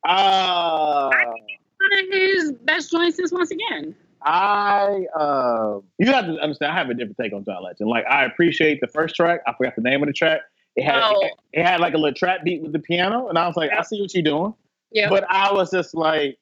[0.06, 3.94] Uh, One of his best joints since once again.
[4.22, 6.72] I uh, you have to understand.
[6.72, 7.88] I have a different take on John Legend.
[7.90, 9.40] Like I appreciate the first track.
[9.46, 10.40] I forgot the name of the track.
[10.76, 11.20] It had Oh.
[11.24, 13.70] it, it had like a little trap beat with the piano, and I was like,
[13.70, 14.54] I see what you're doing.
[14.90, 15.08] Yeah.
[15.10, 16.38] But I was just like,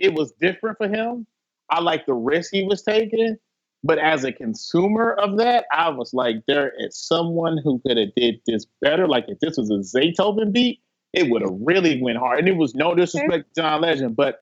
[0.00, 1.26] it was different for him.
[1.70, 3.36] I like the risk he was taking,
[3.84, 8.14] but as a consumer of that, I was like, there is someone who could have
[8.16, 9.06] did this better.
[9.06, 10.80] Like if this was a Zaytoven beat,
[11.12, 12.40] it would have really went hard.
[12.40, 14.40] And it was no disrespect to John Legend, but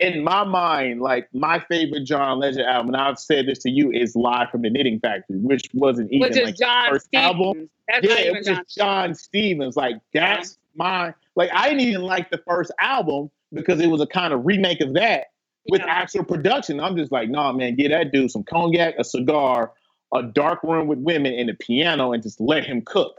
[0.00, 3.92] in my mind, like my favorite John Legend album, and I've said this to you,
[3.92, 7.26] is Live from the Knitting Factory, which wasn't even which like John first Stephens.
[7.26, 7.70] album.
[7.88, 8.56] That's yeah, it was John.
[8.56, 9.76] just John Stephens.
[9.76, 14.06] Like that's my like I didn't even like the first album because it was a
[14.06, 15.26] kind of remake of that
[15.68, 15.86] with Yeah.
[15.88, 16.80] actual production.
[16.80, 19.72] I'm just like, nah, man, get that dude some cognac, a cigar,
[20.12, 23.16] a dark room with women, and a piano, and just let him cook.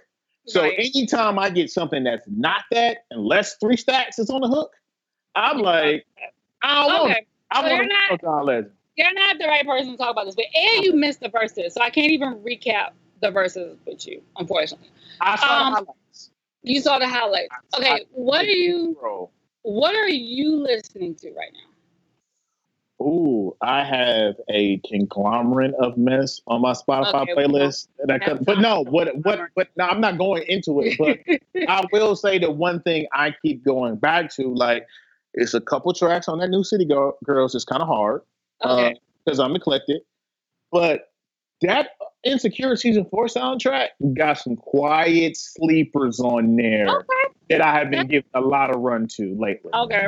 [0.47, 0.75] So Right.
[0.77, 4.71] anytime I get something that's not that, unless three stacks is on the hook,
[5.36, 6.05] I'm like,
[6.61, 7.11] I don't want.
[7.11, 8.71] Okay, I So want not- to John Legend.
[8.95, 11.73] you're not the right person to talk about this, but and you missed the verses,
[11.73, 14.89] so I can't even recap the verses with you, unfortunately.
[15.19, 16.31] I saw Um, the highlights.
[16.63, 17.53] You saw the highlights.
[17.77, 19.29] Okay, what are you Bro.
[19.66, 23.05] What are you listening to right now?
[23.05, 27.88] Ooh, I have a conglomerate of mess on my Spotify Okay, playlist.
[27.99, 30.97] that I could, but no, what what but no, I'm not going into it.
[30.97, 31.20] But
[31.68, 34.88] I will say the one thing I keep going back to, like,
[35.34, 37.53] it's a couple tracks on that new City Girl, Girls.
[37.53, 38.22] It's kind of hard
[38.63, 38.95] uh, Okay.
[39.26, 40.03] because I'm eclectic.
[40.72, 41.09] But
[41.61, 41.89] that
[42.24, 47.24] Insecure season four soundtrack got some quiet sleepers on there okay.
[47.49, 49.71] That I have been giving a lot of run to lately.
[49.73, 50.07] Okay.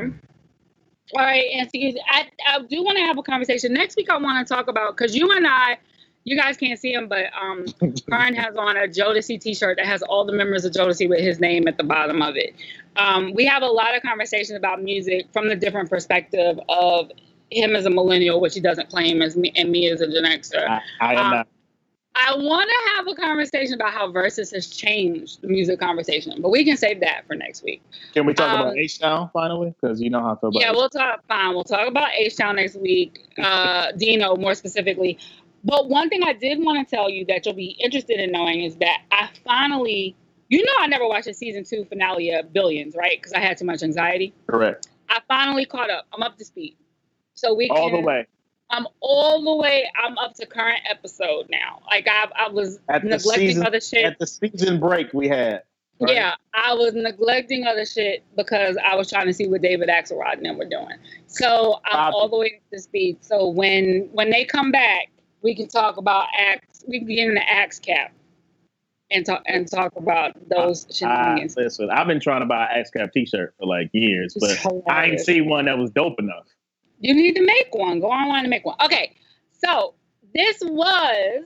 [1.15, 4.09] All right, and see, I, I do want to have a conversation next week.
[4.09, 5.77] I want to talk about because you and I,
[6.25, 7.65] you guys can't see him, but um,
[8.09, 11.39] Carron has on a Jodeci T-shirt that has all the members of Jodeci with his
[11.39, 12.53] name at the bottom of it.
[12.97, 17.09] Um, we have a lot of conversations about music from the different perspective of
[17.51, 20.25] him as a millennial, which he doesn't claim as me, and me as a Gen
[20.25, 20.67] Xer.
[20.67, 21.47] I, I am Um, not.
[22.19, 26.49] I want to have a conversation about how Verzuz has changed the music conversation, but
[26.49, 27.83] we can save that for next week.
[28.13, 29.75] Can we talk um, about H Town finally?
[29.79, 30.75] Because you know how I feel about Yeah, H-Town.
[30.75, 31.27] we'll talk.
[31.27, 33.23] Fine, we'll talk about H Town next week.
[33.37, 35.19] Uh, Dino, more specifically.
[35.63, 38.63] But one thing I did want to tell you that you'll be interested in knowing
[38.63, 40.15] is that I finally,
[40.49, 43.19] you know, I never watched the season two finale of Billions, right?
[43.19, 44.33] Because I had too much anxiety.
[44.47, 44.87] Correct.
[45.09, 46.07] I finally caught up.
[46.13, 46.77] I'm up to speed.
[47.35, 48.25] So we All can, the way.
[48.69, 49.89] I'm all the way.
[50.03, 51.79] I'm up to current episode now.
[51.89, 54.05] Like I, I was At neglecting season- other shit.
[54.05, 55.63] At the season break we had.
[55.99, 56.13] right?
[56.15, 60.33] Yeah, I was neglecting other shit because I was trying to see what David Axelrod
[60.33, 60.95] and them were doing.
[61.27, 62.13] So I'm Copy.
[62.15, 63.17] all the way up to speed.
[63.23, 65.11] So when when they come back,
[65.41, 66.83] we can talk about axe.
[66.87, 68.11] We can get into axe cap
[69.09, 71.55] and talk and talk about those I, shenanigans.
[71.55, 74.59] listen, I've been trying to buy an X-Cap t-shirt for like years, but
[74.89, 76.45] I ain't see one that was dope enough.
[76.99, 77.99] You need to make one.
[77.99, 78.77] Go online and make one.
[78.83, 79.15] Okay,
[79.51, 79.93] so
[80.33, 81.43] this was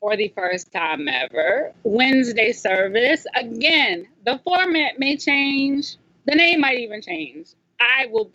[0.00, 3.26] for the first time ever Wednesday service.
[3.34, 5.96] Again, the format may change.
[6.26, 7.48] The name might even change.
[7.80, 8.30] I will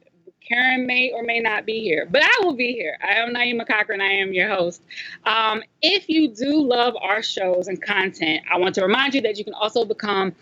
[0.50, 2.98] Carron may or may not be here, but I will be here.
[3.08, 4.02] I am Naima Cochrane.
[4.02, 4.82] I am your host.
[5.26, 9.38] Um, if you do love our shows and content, I want to remind you that
[9.38, 10.34] you can also become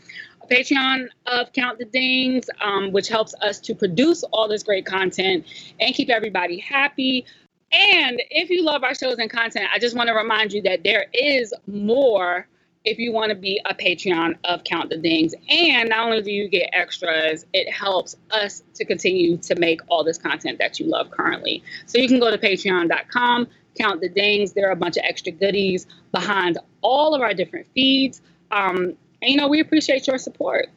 [0.50, 5.46] Patreon of Count the Dings, um, which helps us to produce all this great content
[5.80, 7.26] and keep everybody happy.
[7.72, 10.84] And if you love our shows and content, I just want to remind you that
[10.84, 12.48] there is more
[12.86, 15.34] if you want to be a Patreon of Count the Dings.
[15.50, 20.06] And not only do you get extras, it helps us to continue to make all
[20.06, 21.64] this content that you love currently.
[21.86, 24.54] So you can go to patreon.com, count the dings.
[24.54, 28.22] There are a bunch of extra goodies behind all of our different feeds.
[28.52, 30.68] Um, and, you know, we appreciate your support.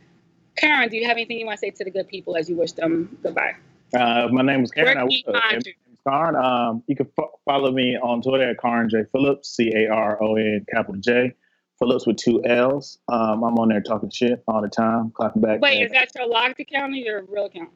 [0.56, 2.56] Carron, do you have anything you want to say to the good people as you
[2.56, 3.54] wish them goodbye?
[3.94, 4.98] Uh, my name is Carron.
[4.98, 5.72] Where can I, find you?
[6.06, 6.36] Carron.
[6.36, 10.22] Um, you can fo- follow me on Twitter at Carron J Phillips, C A R
[10.22, 11.34] O N capital J.
[11.78, 12.98] Phillips with two L's.
[13.08, 15.60] Um, I'm on there talking shit all the time, clapping back.
[15.60, 17.70] Wait, and- is that your locked account or your real account?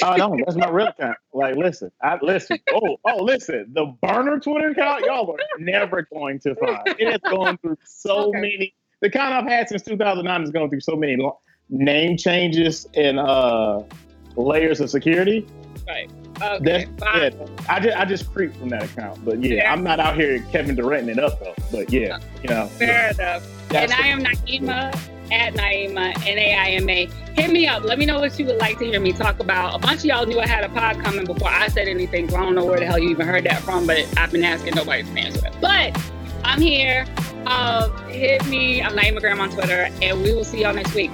[0.00, 1.16] Oh no, that's my real account.
[1.34, 2.58] Like, listen, I listen.
[2.72, 3.66] Oh, oh, listen.
[3.72, 6.82] The burner Twitter account, y'all are never going to find.
[7.00, 8.40] It has gone through so Okay.
[8.40, 8.74] many.
[9.00, 11.38] The account I've had since 2009 has gone through so many lo-
[11.70, 13.82] name changes and uh,
[14.36, 15.46] layers of security.
[15.86, 16.10] Right.
[16.42, 16.86] Okay.
[16.96, 17.32] That's bye.
[17.68, 19.24] I just I just creep from that account.
[19.24, 19.72] But yeah, Yeah.
[19.72, 21.54] I'm not out here Kevin Durant it up though.
[21.72, 22.66] But yeah, you know.
[22.66, 23.46] Fair enough.
[23.68, 24.94] that's and I am Naima
[25.32, 27.06] at Naima, N A I M A.
[27.34, 27.82] Hit me up.
[27.84, 29.74] Let me know what you would like to hear me talk about.
[29.74, 32.36] A bunch of y'all knew I had a pod coming before I said anything, so
[32.36, 34.74] I don't know where the hell you even heard that from, but I've been asking
[34.74, 35.54] nobody to answer it.
[35.60, 35.96] But
[36.44, 37.06] I'm here.
[37.46, 38.82] Uh, hit me.
[38.82, 41.10] I'm Naima Graham on Twitter, and we will see y'all next week.